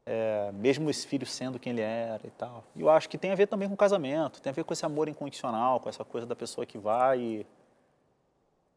É, 0.04 0.50
mesmo 0.52 0.90
esse 0.90 1.06
filho 1.06 1.24
sendo 1.24 1.58
quem 1.58 1.72
ele 1.72 1.82
era 1.82 2.26
e 2.26 2.30
tal. 2.30 2.64
E 2.74 2.80
eu 2.80 2.90
acho 2.90 3.08
que 3.08 3.16
tem 3.16 3.30
a 3.30 3.36
ver 3.36 3.46
também 3.46 3.68
com 3.68 3.76
casamento, 3.76 4.42
tem 4.42 4.50
a 4.50 4.54
ver 4.54 4.64
com 4.64 4.72
esse 4.72 4.84
amor 4.84 5.08
incondicional, 5.08 5.78
com 5.78 5.88
essa 5.88 6.04
coisa 6.04 6.26
da 6.26 6.34
pessoa 6.34 6.66
que 6.66 6.76
vai 6.76 7.20
e 7.20 7.46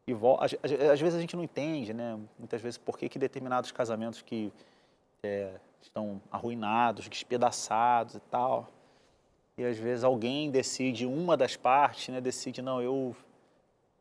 e 0.08 0.90
às, 0.90 0.98
vezes 0.98 1.14
a 1.14 1.20
gente 1.20 1.36
não 1.36 1.44
entende, 1.44 1.92
né? 1.92 2.18
Muitas 2.38 2.62
vezes 2.62 2.78
por 2.78 2.96
que, 2.96 3.10
que 3.10 3.18
determinados 3.18 3.70
casamentos 3.70 4.22
que 4.22 4.50
é, 5.22 5.52
estão 5.82 6.18
arruinados, 6.30 7.08
despedaçados 7.08 8.14
e 8.14 8.20
tal. 8.20 8.68
E 9.58 9.64
às 9.64 9.76
vezes 9.76 10.04
alguém 10.04 10.50
decide, 10.50 11.04
uma 11.04 11.36
das 11.36 11.56
partes, 11.56 12.08
né, 12.08 12.20
decide, 12.20 12.62
não, 12.62 12.80
eu, 12.80 13.14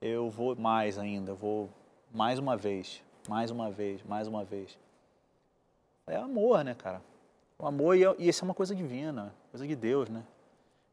eu 0.01 0.29
vou 0.29 0.55
mais 0.55 0.97
ainda, 0.97 1.33
vou 1.33 1.69
mais 2.13 2.39
uma 2.39 2.55
vez, 2.55 3.01
mais 3.27 3.51
uma 3.51 3.69
vez, 3.69 4.01
mais 4.03 4.27
uma 4.27 4.45
vez. 4.45 4.79
É 6.05 6.15
amor, 6.15 6.63
né, 6.63 6.73
cara? 6.73 7.01
O 7.59 7.65
amor, 7.65 7.97
e, 7.97 8.03
e 8.19 8.29
isso 8.29 8.43
é 8.43 8.45
uma 8.45 8.53
coisa 8.53 8.73
divina, 8.73 9.33
coisa 9.51 9.67
de 9.67 9.75
Deus, 9.75 10.07
né? 10.09 10.23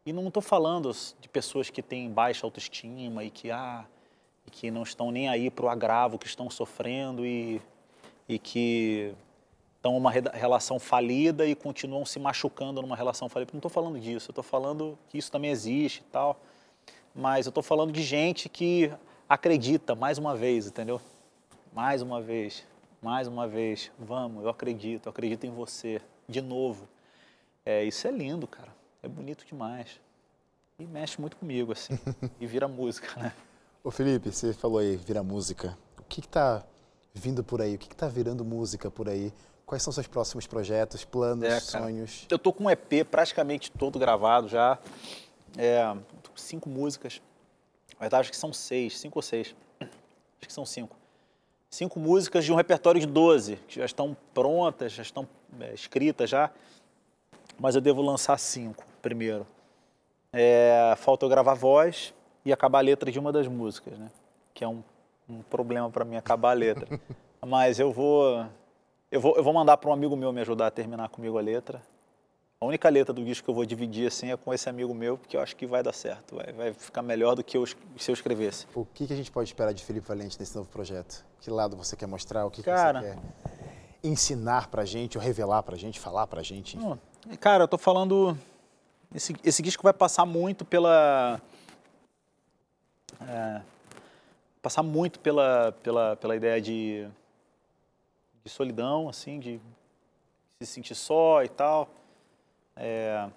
E 0.05 0.13
não 0.13 0.27
estou 0.27 0.43
falando 0.43 0.91
de 1.21 1.29
pessoas 1.29 1.71
que 1.71 1.83
têm 1.83 2.11
baixa 2.11 2.47
autoestima 2.47 3.23
e 3.23 3.31
que, 3.31 3.51
ah, 3.51 3.87
que 4.51 4.71
não 4.71 4.83
estão 4.83 5.11
nem 5.11 5.29
aí 5.29 5.51
para 5.51 5.67
o 5.67 5.69
agravo 5.69 6.19
que 6.19 6.27
estão 6.27 6.49
sofrendo 6.51 7.25
e, 7.25 7.61
e 8.29 8.39
que 8.39 9.15
estão 9.77 9.95
numa 9.95 10.11
relação 10.11 10.79
falida 10.79 11.45
e 11.47 11.55
continuam 11.55 12.07
se 12.07 12.19
machucando 12.19 12.81
numa 12.81 12.97
relação 12.97 13.29
falida. 13.29 13.51
Não 13.53 13.59
estou 13.59 13.71
falando 13.71 14.01
disso, 14.01 14.31
eu 14.31 14.33
estou 14.33 14.45
falando 14.45 14.99
que 15.09 15.19
isso 15.19 15.31
também 15.31 15.51
existe 15.51 15.99
e 15.99 16.11
tal, 16.11 16.41
mas 17.15 17.45
eu 17.45 17.51
estou 17.51 17.63
falando 17.63 17.93
de 17.93 18.03
gente 18.03 18.49
que 18.49 18.91
acredita, 19.29 19.95
mais 19.95 20.17
uma 20.17 20.35
vez, 20.35 20.67
entendeu? 20.67 21.01
Mais 21.73 22.01
uma 22.01 22.21
vez, 22.21 22.65
mais 23.03 23.29
uma 23.29 23.47
vez, 23.47 23.93
vamos, 23.99 24.45
eu 24.45 24.49
acredito, 24.49 25.07
eu 25.07 25.11
acredito 25.11 25.45
em 25.45 25.51
você, 25.51 26.01
de 26.27 26.41
novo. 26.41 26.89
É, 27.67 27.85
isso 27.85 28.07
é 28.09 28.11
lindo, 28.11 28.47
cara, 28.47 28.75
é 29.03 29.09
bonito 29.09 29.45
demais. 29.45 30.01
E 30.79 30.87
mexe 30.87 31.21
muito 31.21 31.37
comigo, 31.37 31.73
assim, 31.73 31.99
e 32.41 32.47
vira 32.47 32.67
música, 32.67 33.21
né? 33.21 33.35
Ô 33.87 33.91
Felipe, 33.91 34.33
você 34.33 34.55
falou 34.55 34.79
aí, 34.79 34.97
vira 34.97 35.23
música. 35.23 35.77
O 35.99 36.05
que 36.05 36.21
está 36.21 36.65
vindo 37.13 37.45
por 37.45 37.61
aí? 37.61 37.75
O 37.75 37.79
que 37.79 37.93
está 37.93 38.09
virando 38.09 38.43
música 38.43 38.91
por 38.91 39.11
aí? 39.11 39.31
Quais 39.67 39.83
são 39.83 39.93
seus 39.93 40.07
próximos 40.07 40.47
projetos, 40.47 41.05
planos, 41.05 41.45
é, 41.45 41.61
sonhos? 41.61 42.25
Eu 42.31 42.39
tô 42.39 42.51
com 42.51 42.65
um 42.65 42.71
EP 42.71 43.05
praticamente 43.11 43.71
todo 43.71 43.99
gravado 43.99 44.49
já. 44.49 44.79
É, 45.59 45.95
cinco 46.35 46.71
músicas. 46.71 47.21
Na 47.93 48.01
verdade, 48.01 48.23
acho 48.23 48.31
que 48.31 48.39
são 48.39 48.55
seis, 48.55 48.99
cinco 48.99 49.19
ou 49.19 49.23
seis. 49.23 49.55
Acho 49.79 49.91
que 50.49 50.53
são 50.53 50.65
cinco. 50.65 50.97
Cinco 51.69 52.01
músicas 52.01 52.43
de 52.43 52.51
um 52.55 52.57
repertório 52.57 52.99
de 52.99 53.07
doze, 53.07 53.57
que 53.69 53.81
já 53.81 53.85
estão 53.85 54.17
prontas, 54.33 54.93
já 54.93 55.03
estão 55.03 55.29
é, 55.61 55.75
escritas 55.75 56.31
já. 56.31 56.51
Mas 57.59 57.75
eu 57.75 57.83
devo 57.83 58.01
lançar 58.01 58.39
cinco 58.39 58.83
primeiro. 59.03 59.47
É, 60.33 60.95
falta 60.97 61.27
eu 61.27 61.29
gravar 61.29 61.53
voz, 61.53 62.15
e 62.45 62.53
acabar 62.53 62.79
a 62.79 62.83
letra 62.83 63.11
de 63.11 63.19
uma 63.19 63.33
das 63.33 63.47
músicas, 63.47 63.99
né? 63.99 64.11
Que 64.53 64.65
é 64.65 64.69
um, 64.69 64.83
um 65.29 65.43
problema 65.43 65.89
para 65.91 66.05
mim 66.05 66.17
acabar 66.17 66.51
a 66.51 66.55
letra. 66.55 67.01
Mas 67.45 67.79
eu 67.79 67.93
vou, 67.93 68.47
eu 69.11 69.21
vou, 69.21 69.37
eu 69.37 69.43
vou 69.43 69.53
mandar 69.53 69.77
para 69.77 69.91
um 69.91 69.93
amigo 69.93 70.17
meu 70.17 70.33
me 70.33 70.41
ajudar 70.41 70.69
a 70.69 70.71
terminar 70.71 71.09
comigo 71.09 71.39
a 71.39 71.41
letra. 71.41 71.83
A 72.61 72.67
única 72.67 72.89
letra 72.89 73.13
do 73.13 73.23
disco 73.23 73.45
que 73.45 73.51
eu 73.51 73.55
vou 73.55 73.67
dividir 73.67 74.07
assim 74.07 74.31
é 74.31 74.37
com 74.37 74.55
esse 74.55 74.69
amigo 74.69 74.95
meu, 74.95 75.19
porque 75.19 75.37
eu 75.37 75.41
acho 75.41 75.55
que 75.55 75.67
vai 75.67 75.83
dar 75.83 75.93
certo, 75.93 76.37
vai, 76.37 76.53
vai 76.53 76.73
ficar 76.73 77.03
melhor 77.03 77.35
do 77.35 77.45
que 77.45 77.59
eu, 77.59 77.67
se 77.67 78.11
eu 78.11 78.15
escrevesse. 78.15 78.67
O 78.75 78.87
que, 78.87 79.07
que 79.07 79.13
a 79.13 79.17
gente 79.17 79.31
pode 79.31 79.51
esperar 79.51 79.75
de 79.75 79.85
Felipe 79.85 80.07
Valente 80.07 80.39
nesse 80.39 80.57
novo 80.57 80.69
projeto? 80.71 81.25
Que 81.41 81.51
lado 81.51 81.77
você 81.77 81.95
quer 81.95 82.07
mostrar? 82.07 82.47
O 82.47 82.51
que, 82.51 82.63
cara, 82.63 83.01
que 83.01 83.07
você 83.07 83.15
quer 83.15 83.23
ensinar 84.03 84.69
pra 84.69 84.85
gente, 84.85 85.19
ou 85.19 85.25
revelar 85.25 85.63
pra 85.63 85.77
gente, 85.77 86.01
falar 86.01 86.27
pra 86.27 86.43
gente? 86.43 86.77
Não, 86.77 86.99
cara, 87.41 87.65
eu 87.65 87.69
tô 87.69 87.77
falando. 87.77 88.37
Esse, 89.15 89.35
esse 89.45 89.63
disco 89.63 89.83
vai 89.83 89.93
passar 89.93 90.25
muito 90.25 90.65
pela 90.65 91.41
é, 93.23 93.63
passar 94.63 94.83
muito 94.83 95.21
pela, 95.21 95.73
pela, 95.83 96.17
pela 96.17 96.37
ideia 96.37 96.61
de, 96.61 97.09
de 98.43 98.51
solidão, 98.51 99.09
assim, 99.09 99.39
de 99.39 99.61
se 100.59 100.67
sentir 100.67 100.95
só 100.95 101.43
e 101.43 101.49
tal. 101.49 101.89
É, 102.77 103.29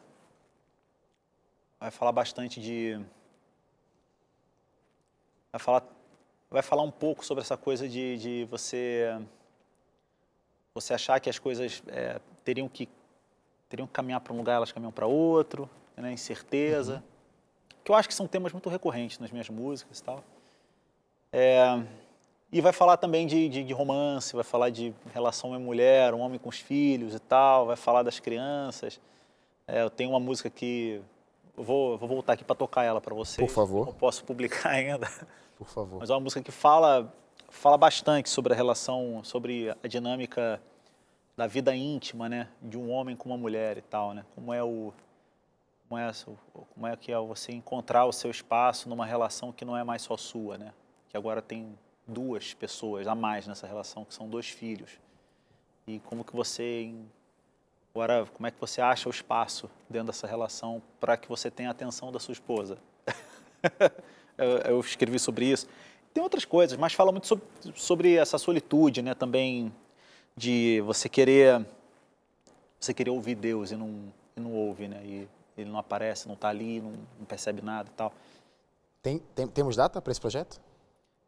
vai 1.79 1.91
falar 1.91 2.11
bastante 2.11 2.61
de. 2.61 2.99
Vai 5.51 5.59
falar, 5.59 5.83
vai 6.49 6.61
falar 6.61 6.83
um 6.83 6.91
pouco 6.91 7.25
sobre 7.25 7.41
essa 7.41 7.57
coisa 7.57 7.87
de, 7.87 8.17
de 8.17 8.45
você 8.45 9.19
você 10.73 10.93
achar 10.93 11.19
que 11.19 11.29
as 11.29 11.39
coisas 11.39 11.81
é, 11.87 12.21
teriam 12.43 12.69
que 12.69 12.87
teriam 13.67 13.87
que 13.87 13.93
caminhar 13.93 14.21
para 14.21 14.31
um 14.31 14.37
lugar, 14.37 14.55
elas 14.55 14.71
caminham 14.71 14.91
para 14.91 15.07
outro, 15.07 15.69
né, 15.95 16.11
incerteza. 16.11 16.95
Uhum 16.95 17.16
que 17.87 17.91
eu 17.91 17.95
acho 17.95 18.09
que 18.09 18.13
são 18.13 18.27
temas 18.27 18.51
muito 18.51 18.67
recorrentes 18.67 19.17
nas 19.17 19.31
minhas 19.31 19.49
músicas 19.49 19.99
e 19.99 20.03
tal. 20.03 20.21
É, 21.31 21.81
e 22.51 22.59
vai 22.59 22.73
falar 22.73 22.97
também 22.97 23.25
de, 23.25 23.47
de, 23.47 23.63
de, 23.63 23.73
romance, 23.73 24.35
vai 24.35 24.43
falar 24.43 24.69
de 24.71 24.93
relação 25.13 25.51
homem-mulher, 25.51 26.13
um 26.13 26.19
homem 26.19 26.37
com 26.37 26.49
os 26.49 26.59
filhos 26.59 27.15
e 27.15 27.19
tal, 27.19 27.65
vai 27.65 27.77
falar 27.77 28.03
das 28.03 28.19
crianças. 28.19 28.99
É, 29.65 29.83
eu 29.83 29.89
tenho 29.89 30.09
uma 30.09 30.19
música 30.19 30.49
que. 30.49 31.01
Eu 31.57 31.63
vou, 31.63 31.97
vou 31.97 32.09
voltar 32.09 32.33
aqui 32.33 32.43
para 32.43 32.57
tocar 32.57 32.83
ela 32.83 32.99
para 32.99 33.15
vocês. 33.15 33.47
Por 33.47 33.53
favor. 33.53 33.85
Não 33.85 33.93
posso 33.93 34.21
publicar 34.25 34.71
ainda. 34.75 35.09
Por 35.57 35.69
favor. 35.69 35.99
Mas 35.99 36.09
é 36.09 36.13
uma 36.13 36.19
música 36.19 36.41
que 36.41 36.51
fala, 36.51 37.09
fala 37.47 37.77
bastante 37.77 38.29
sobre 38.29 38.51
a 38.51 38.55
relação, 38.55 39.23
sobre 39.23 39.73
a 39.81 39.87
dinâmica 39.87 40.61
da 41.37 41.47
vida 41.47 41.73
íntima, 41.73 42.27
né? 42.27 42.49
De 42.61 42.77
um 42.77 42.91
homem 42.91 43.15
com 43.15 43.29
uma 43.29 43.37
mulher 43.37 43.77
e 43.77 43.81
tal, 43.81 44.13
né? 44.13 44.25
Como 44.35 44.53
é 44.53 44.61
o 44.61 44.91
como 45.87 45.99
é, 45.99 46.11
como 46.73 46.87
é 46.87 46.95
que 46.95 47.11
é 47.11 47.17
você 47.17 47.51
encontrar 47.51 48.05
o 48.05 48.11
seu 48.11 48.29
espaço 48.29 48.89
numa 48.89 49.05
relação 49.05 49.51
que 49.51 49.63
não 49.63 49.77
é 49.77 49.83
mais 49.83 50.01
só 50.01 50.17
sua, 50.17 50.57
né? 50.57 50.73
Que 51.09 51.17
agora 51.17 51.41
tem 51.41 51.77
duas 52.05 52.53
pessoas 52.53 53.07
a 53.07 53.15
mais 53.15 53.47
nessa 53.47 53.65
relação, 53.65 54.03
que 54.05 54.13
são 54.13 54.27
dois 54.29 54.49
filhos. 54.49 54.99
E 55.87 55.99
como 55.99 56.23
que 56.23 56.35
você 56.35 56.93
agora 57.95 58.25
como 58.33 58.45
é 58.45 58.51
que 58.51 58.59
você 58.59 58.81
acha 58.81 59.07
o 59.07 59.11
espaço 59.11 59.69
dentro 59.89 60.07
dessa 60.07 60.27
relação 60.27 60.81
para 60.99 61.17
que 61.17 61.27
você 61.27 61.49
tenha 61.49 61.69
a 61.69 61.71
atenção 61.71 62.11
da 62.11 62.19
sua 62.19 62.33
esposa? 62.33 62.77
eu, 64.37 64.57
eu, 64.59 64.79
escrevi 64.79 65.17
sobre 65.17 65.45
isso. 65.45 65.67
Tem 66.13 66.21
outras 66.21 66.45
coisas, 66.45 66.77
mas 66.77 66.93
fala 66.93 67.11
muito 67.11 67.27
sobre, 67.27 67.45
sobre 67.75 68.15
essa 68.15 68.37
solitude, 68.37 69.01
né? 69.01 69.13
Também 69.13 69.73
de 70.35 70.81
você 70.81 71.07
querer 71.07 71.65
você 72.79 72.93
querer 72.93 73.09
ouvir 73.09 73.35
Deus 73.35 73.71
e 73.71 73.75
não, 73.75 74.13
e 74.35 74.39
não 74.39 74.53
ouve, 74.53 74.87
né? 74.87 75.01
E 75.03 75.27
ele 75.57 75.69
não 75.69 75.79
aparece, 75.79 76.27
não 76.27 76.35
está 76.35 76.49
ali, 76.49 76.79
não, 76.79 76.91
não, 77.19 77.25
percebe 77.25 77.61
nada 77.61 77.89
e 77.91 77.95
tal. 77.95 78.13
Tem, 79.01 79.19
tem 79.33 79.47
temos 79.47 79.75
data 79.75 80.01
para 80.01 80.11
esse 80.11 80.21
projeto? 80.21 80.59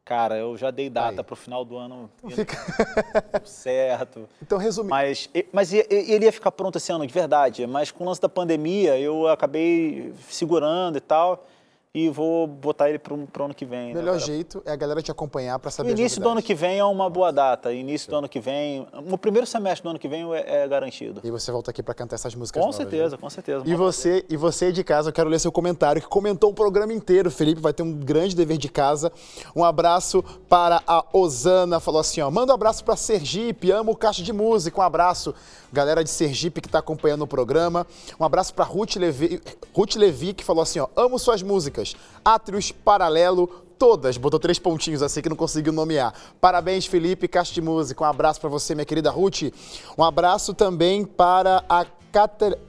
Cara, 0.04 0.36
eu 0.36 0.56
já 0.56 0.70
dei 0.70 0.90
data 0.90 1.22
para 1.22 1.34
o 1.34 1.36
final 1.36 1.64
do 1.64 1.76
ano. 1.76 2.10
Então 2.18 2.30
fica... 2.30 2.56
certo. 3.44 4.28
Então, 4.42 4.58
resumindo. 4.58 4.90
Mas, 4.90 5.28
mas 5.52 5.72
ele 5.72 6.24
ia 6.24 6.32
ficar 6.32 6.50
pronto 6.50 6.78
esse 6.78 6.90
ano, 6.90 7.06
de 7.06 7.14
verdade. 7.14 7.66
Mas 7.66 7.92
com 7.92 8.02
o 8.02 8.06
lance 8.08 8.20
da 8.20 8.28
pandemia, 8.28 8.98
eu 8.98 9.28
acabei 9.28 10.12
segurando 10.28 10.98
e 10.98 11.00
tal. 11.00 11.46
E 11.92 12.08
vou 12.08 12.46
botar 12.46 12.88
ele 12.88 13.00
para 13.00 13.12
o 13.12 13.44
ano 13.44 13.52
que 13.52 13.64
vem. 13.64 13.90
O 13.90 13.96
melhor 13.96 14.14
né, 14.14 14.20
jeito 14.20 14.62
é 14.64 14.70
a 14.70 14.76
galera 14.76 15.02
te 15.02 15.10
acompanhar 15.10 15.58
para 15.58 15.72
saber 15.72 15.90
Início 15.90 16.22
do 16.22 16.28
ano 16.28 16.40
que 16.40 16.54
vem 16.54 16.78
é 16.78 16.84
uma 16.84 17.10
boa 17.10 17.32
data. 17.32 17.72
Início 17.72 18.08
do 18.08 18.16
ano 18.16 18.28
que 18.28 18.38
vem, 18.38 18.86
o 19.10 19.18
primeiro 19.18 19.44
semestre 19.44 19.82
do 19.82 19.90
ano 19.90 19.98
que 19.98 20.06
vem 20.06 20.32
é, 20.32 20.62
é 20.62 20.68
garantido. 20.68 21.20
E 21.24 21.30
você 21.32 21.50
volta 21.50 21.72
aqui 21.72 21.82
para 21.82 21.92
cantar 21.92 22.14
essas 22.14 22.32
músicas 22.36 22.60
Com 22.60 22.66
novas, 22.68 22.76
certeza, 22.76 23.16
né? 23.16 23.20
com 23.20 23.28
certeza. 23.28 23.64
E 23.66 23.74
você, 23.74 24.24
e 24.28 24.36
você 24.36 24.70
de 24.70 24.84
casa, 24.84 25.08
eu 25.08 25.12
quero 25.12 25.28
ler 25.28 25.40
seu 25.40 25.50
comentário, 25.50 26.00
que 26.00 26.06
comentou 26.06 26.50
o 26.50 26.54
programa 26.54 26.92
inteiro. 26.92 27.28
Felipe 27.28 27.60
vai 27.60 27.72
ter 27.72 27.82
um 27.82 27.92
grande 27.92 28.36
dever 28.36 28.56
de 28.56 28.68
casa. 28.68 29.12
Um 29.56 29.64
abraço 29.64 30.22
para 30.48 30.80
a 30.86 31.04
Osana, 31.12 31.80
falou 31.80 32.00
assim, 32.00 32.20
ó, 32.20 32.30
manda 32.30 32.52
um 32.52 32.54
abraço 32.54 32.84
para 32.84 32.94
Sergipe, 32.94 33.72
amo 33.72 33.92
o 33.92 33.96
Caixa 33.96 34.22
de 34.22 34.32
Música, 34.32 34.80
um 34.80 34.84
abraço. 34.84 35.34
Galera 35.72 36.04
de 36.04 36.10
Sergipe 36.10 36.60
que 36.60 36.68
está 36.68 36.78
acompanhando 36.78 37.22
o 37.22 37.26
programa. 37.26 37.84
Um 38.18 38.24
abraço 38.24 38.54
para 38.54 38.64
Ruth 38.64 38.94
Levi, 38.94 39.40
Ruth 39.74 39.96
Levi, 39.96 40.34
que 40.34 40.44
falou 40.44 40.62
assim, 40.62 40.78
ó, 40.78 40.88
amo 40.96 41.18
suas 41.18 41.42
músicas. 41.42 41.79
Átrios, 42.24 42.72
Paralelo, 42.72 43.46
todas. 43.78 44.16
Botou 44.16 44.38
três 44.38 44.58
pontinhos 44.58 45.02
assim 45.02 45.22
que 45.22 45.28
não 45.28 45.36
conseguiu 45.36 45.72
nomear. 45.72 46.12
Parabéns, 46.40 46.86
Felipe 46.86 47.28
de 47.54 47.62
Música. 47.62 48.04
Um 48.04 48.06
abraço 48.06 48.40
para 48.40 48.50
você, 48.50 48.74
minha 48.74 48.84
querida 48.84 49.10
Ruth. 49.10 49.52
Um 49.96 50.04
abraço 50.04 50.52
também 50.52 51.04
para 51.04 51.64
a 51.68 51.86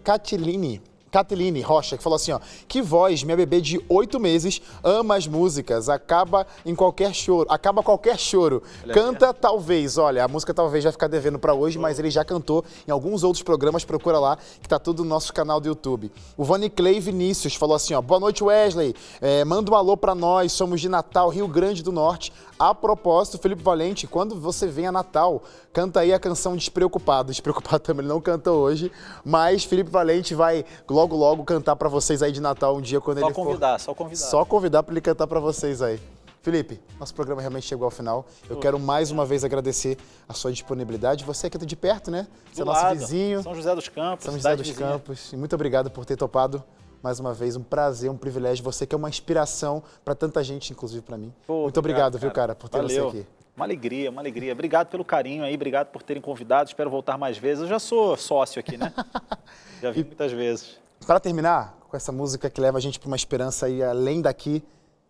Catiline. 0.03 0.82
Cateline 1.12 1.62
Rocha, 1.62 1.97
que 1.97 2.03
falou 2.03 2.16
assim, 2.16 2.32
ó, 2.32 2.39
que 2.68 2.82
voz, 2.82 3.22
minha 3.24 3.36
bebê 3.36 3.59
de 3.59 3.84
oito 3.89 4.20
meses 4.20 4.62
ama 4.84 5.16
as 5.16 5.28
músicas, 5.28 5.89
acaba 5.89 6.47
em 6.66 6.74
qualquer 6.74 7.14
choro, 7.14 7.45
acaba 7.51 7.84
qualquer 7.84 8.18
choro. 8.18 8.64
Canta 8.93 9.34
talvez, 9.34 9.97
olha, 9.97 10.24
a 10.24 10.28
música 10.28 10.53
talvez 10.53 10.84
vai 10.84 10.93
ficar 10.93 11.07
devendo 11.07 11.38
para 11.38 11.53
hoje, 11.53 11.78
mas 11.78 11.99
ele 11.99 12.09
já 12.09 12.24
cantou 12.24 12.64
em 12.88 12.91
alguns 12.91 13.24
outros 13.24 13.43
programas, 13.43 13.84
procura 13.84 14.20
lá, 14.20 14.38
que 14.62 14.70
tá 14.70 14.80
tudo 14.80 15.03
no 15.03 15.09
nosso 15.09 15.34
canal 15.34 15.59
do 15.59 15.68
YouTube. 15.68 16.12
O 16.38 16.45
Vani 16.45 16.70
Clay 16.70 16.99
Vinícius 16.99 17.55
falou 17.55 17.76
assim, 17.76 17.93
ó, 17.93 18.01
boa 18.01 18.20
noite 18.20 18.43
Wesley, 18.43 18.95
é, 19.20 19.43
manda 19.43 19.70
um 19.70 19.76
alô 19.76 19.97
para 19.97 20.16
nós, 20.16 20.53
somos 20.53 20.80
de 20.80 20.88
Natal, 20.88 21.30
Rio 21.30 21.47
Grande 21.47 21.84
do 21.84 21.91
Norte. 21.91 22.32
A 22.57 22.76
propósito, 22.76 23.39
Felipe 23.39 23.64
Valente, 23.64 24.05
quando 24.05 24.39
você 24.39 24.68
vem 24.68 24.86
a 24.86 24.91
Natal, 24.91 25.41
canta 25.74 25.99
aí 25.99 26.13
a 26.13 26.19
canção 26.19 26.55
Despreocupado. 26.55 27.32
Despreocupado 27.32 27.80
também 27.84 28.01
ele 28.01 28.13
não 28.13 28.22
canta 28.22 28.51
hoje, 28.51 28.91
mas 29.24 29.63
Felipe 29.63 29.89
Valente 29.89 30.36
vai 30.36 30.65
logo, 30.89 31.15
logo 31.15 31.43
cantar 31.43 31.76
para 31.76 31.89
vocês 31.89 32.22
aí 32.22 32.32
de 32.32 32.41
Natal 32.41 32.76
um 32.76 32.82
dia 32.82 33.01
quando 33.01 33.19
só 33.19 33.26
ele 33.28 33.34
convidar, 33.34 33.80
for. 33.80 33.86
Só 33.86 33.93
convidar, 33.93 34.22
só 34.22 34.45
convidar 34.45 34.84
para 34.84 34.93
ele 34.93 35.01
cantar 35.01 35.28
para 35.28 35.39
vocês 35.39 35.82
aí. 35.82 35.99
Felipe, 36.41 36.82
nosso 36.99 37.13
programa 37.13 37.39
realmente 37.39 37.67
chegou 37.67 37.86
ao 37.86 37.91
final. 37.91 38.26
Eu 38.49 38.57
quero 38.57 38.80
mais 38.80 39.11
uma 39.11 39.24
vez 39.24 39.43
agradecer 39.43 39.95
a 40.28 40.34
sua 40.34 40.51
disponibilidade. 40.51 41.24
Você 41.24 41.45
aqui 41.45 41.57
de 41.59 41.76
perto, 41.76 42.09
né? 42.09 42.28
Você 42.51 42.63
é 42.63 42.65
nosso 42.65 42.84
lado. 42.84 42.97
vizinho. 42.97 43.43
São 43.43 43.53
José 43.53 43.76
dos 43.76 43.88
Campos. 43.88 44.26
São 44.26 44.34
José 44.34 44.55
dos 44.55 44.67
vizinha. 44.67 44.89
Campos. 44.89 45.32
E 45.32 45.38
muito 45.38 45.53
obrigado 45.53 45.91
por 45.91 46.03
ter 46.03 46.15
topado 46.15 46.63
mais 47.03 47.19
uma 47.19 47.32
vez, 47.32 47.55
um 47.55 47.61
prazer, 47.61 48.09
um 48.09 48.17
privilégio. 48.17 48.63
Você 48.63 48.88
que 48.88 48.95
é 48.95 48.97
uma 48.97 49.09
inspiração 49.09 49.84
para 50.03 50.15
tanta 50.15 50.43
gente, 50.43 50.72
inclusive 50.72 51.03
para 51.03 51.15
mim. 51.15 51.32
Pô, 51.45 51.63
Muito 51.63 51.78
obrigado, 51.78 52.15
obrigado, 52.15 52.19
viu, 52.19 52.32
cara, 52.32 52.55
por 52.55 52.69
ter 52.69 52.78
Valeu. 52.82 53.11
você 53.11 53.17
aqui. 53.19 53.28
Uma 53.56 53.66
alegria, 53.66 54.10
uma 54.10 54.22
alegria. 54.22 54.54
Obrigado 54.54 54.88
pelo 54.88 55.04
carinho 55.04 55.43
aí, 55.43 55.54
obrigado 55.54 55.88
por 55.88 56.02
terem 56.02 56.22
convidado. 56.22 56.70
Espero 56.70 56.89
voltar 56.89 57.18
mais 57.18 57.38
vezes. 57.38 57.64
Eu 57.64 57.68
já 57.68 57.80
sou 57.80 58.16
sócio 58.18 58.60
aqui, 58.60 58.78
né? 58.78 58.93
já 59.82 59.91
vi 59.91 60.04
muitas 60.04 60.32
vezes. 60.32 60.80
Para 61.06 61.20
terminar, 61.20 61.78
com 61.89 61.97
essa 61.97 62.12
música 62.12 62.49
que 62.49 62.62
leva 62.62 62.78
a 62.78 62.82
gente 62.82 62.99
para 62.99 63.08
uma 63.08 63.16
esperança 63.16 63.66
aí 63.66 63.84
além 63.84 64.22
daqui, 64.22 64.64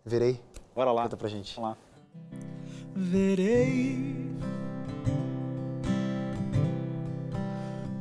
verei. 0.04 0.40
Bora 0.74 0.90
lá. 0.90 1.04
Conta 1.04 1.16
pra 1.16 1.28
gente. 1.28 1.54
Vamos 1.54 1.70
lá. 1.70 1.76
Verei 2.94 4.32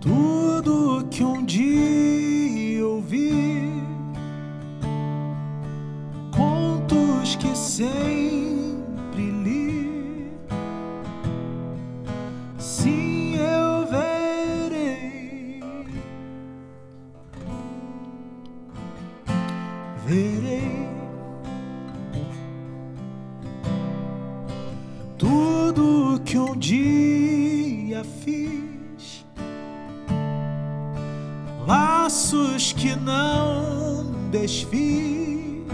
tudo 0.01 1.07
que 1.09 1.23
um 1.23 1.45
dia 1.45 2.85
ouvi, 2.85 3.83
contos 6.35 7.35
que 7.35 7.55
sempre 7.55 8.60
que 26.31 26.37
um 26.37 26.55
dia 26.55 28.05
fiz. 28.23 29.25
Laços 31.67 32.71
que 32.71 32.95
não 32.95 34.29
desfiz. 34.31 35.67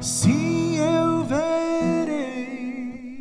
Sim, 0.00 0.78
eu 0.78 1.24
verei, 1.24 3.18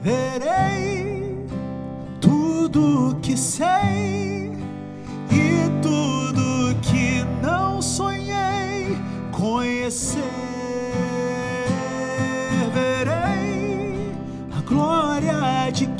verei 0.00 1.44
tudo 2.20 3.18
que 3.20 3.36
sei 3.36 3.93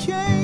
change. 0.07 0.43